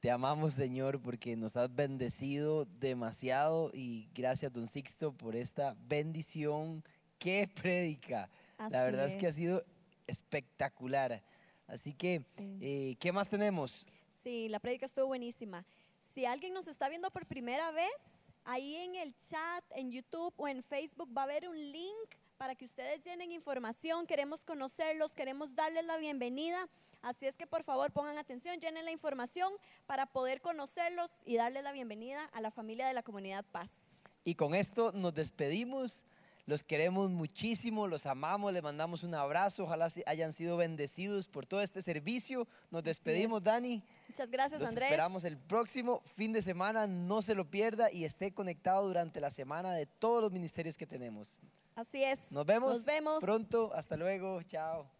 Te 0.00 0.10
amamos, 0.10 0.54
Señor, 0.54 1.00
porque 1.02 1.36
nos 1.36 1.56
has 1.56 1.74
bendecido 1.74 2.64
demasiado 2.66 3.70
y 3.74 4.08
gracias, 4.14 4.52
don 4.52 4.66
Sixto, 4.68 5.12
por 5.12 5.34
esta 5.34 5.74
bendición. 5.88 6.84
Qué 7.18 7.48
prédica. 7.52 8.30
Así 8.58 8.72
La 8.72 8.84
verdad 8.84 9.06
es. 9.06 9.16
que 9.16 9.26
ha 9.26 9.30
es. 9.30 9.34
sido 9.34 9.64
espectacular. 10.06 11.22
Así 11.66 11.92
que, 11.94 12.22
Sí. 12.36 12.58
eh, 12.60 12.96
¿qué 13.00 13.10
más 13.12 13.28
tenemos? 13.28 13.84
Sí, 14.22 14.48
la 14.48 14.60
prédica 14.60 14.86
estuvo 14.86 15.06
buenísima. 15.06 15.64
Si 16.14 16.24
alguien 16.26 16.54
nos 16.54 16.68
está 16.68 16.88
viendo 16.88 17.10
por 17.10 17.26
primera 17.26 17.70
vez, 17.72 17.92
ahí 18.44 18.76
en 18.76 18.94
el 18.94 19.14
chat, 19.16 19.64
en 19.72 19.90
YouTube 19.90 20.32
o 20.36 20.46
en 20.48 20.62
Facebook 20.62 21.10
va 21.16 21.22
a 21.22 21.24
haber 21.24 21.48
un 21.48 21.56
link 21.72 22.14
para 22.36 22.54
que 22.54 22.64
ustedes 22.64 23.02
llenen 23.04 23.32
información. 23.32 24.06
Queremos 24.06 24.44
conocerlos, 24.44 25.12
queremos 25.12 25.54
darles 25.56 25.84
la 25.84 25.96
bienvenida. 25.96 26.68
Así 27.02 27.26
es 27.26 27.36
que 27.36 27.46
por 27.46 27.62
favor 27.62 27.92
pongan 27.92 28.18
atención, 28.18 28.58
llenen 28.60 28.84
la 28.84 28.90
información 28.90 29.52
para 29.86 30.06
poder 30.06 30.40
conocerlos 30.40 31.10
y 31.24 31.36
darles 31.36 31.62
la 31.62 31.72
bienvenida 31.72 32.24
a 32.32 32.40
la 32.40 32.50
familia 32.50 32.86
de 32.86 32.94
la 32.94 33.02
comunidad 33.02 33.44
Paz. 33.52 33.70
Y 34.24 34.34
con 34.34 34.54
esto 34.54 34.92
nos 34.92 35.14
despedimos. 35.14 36.04
Los 36.46 36.62
queremos 36.62 37.10
muchísimo, 37.10 37.86
los 37.86 38.06
amamos, 38.06 38.54
les 38.54 38.62
mandamos 38.62 39.02
un 39.02 39.14
abrazo. 39.14 39.64
Ojalá 39.64 39.90
hayan 40.06 40.32
sido 40.32 40.56
bendecidos 40.56 41.28
por 41.28 41.44
todo 41.44 41.60
este 41.60 41.82
servicio. 41.82 42.48
Nos 42.70 42.82
despedimos, 42.82 43.40
es. 43.40 43.44
Dani. 43.44 43.82
Muchas 44.08 44.30
gracias, 44.30 44.60
Los 44.60 44.70
Andrés. 44.70 44.86
esperamos 44.88 45.24
el 45.24 45.36
próximo 45.36 46.02
fin 46.16 46.32
de 46.32 46.40
semana. 46.40 46.86
No 46.86 47.20
se 47.20 47.34
lo 47.34 47.50
pierda 47.50 47.92
y 47.92 48.04
esté 48.06 48.32
conectado 48.32 48.86
durante 48.86 49.20
la 49.20 49.30
semana 49.30 49.74
de 49.74 49.84
todos 49.84 50.22
los 50.22 50.32
ministerios 50.32 50.78
que 50.78 50.86
tenemos. 50.86 51.28
Así 51.76 52.02
es. 52.02 52.32
Nos 52.32 52.46
vemos, 52.46 52.70
Nos 52.70 52.84
vemos. 52.86 53.20
pronto. 53.20 53.70
Hasta 53.74 53.98
luego. 53.98 54.42
Chao. 54.42 54.90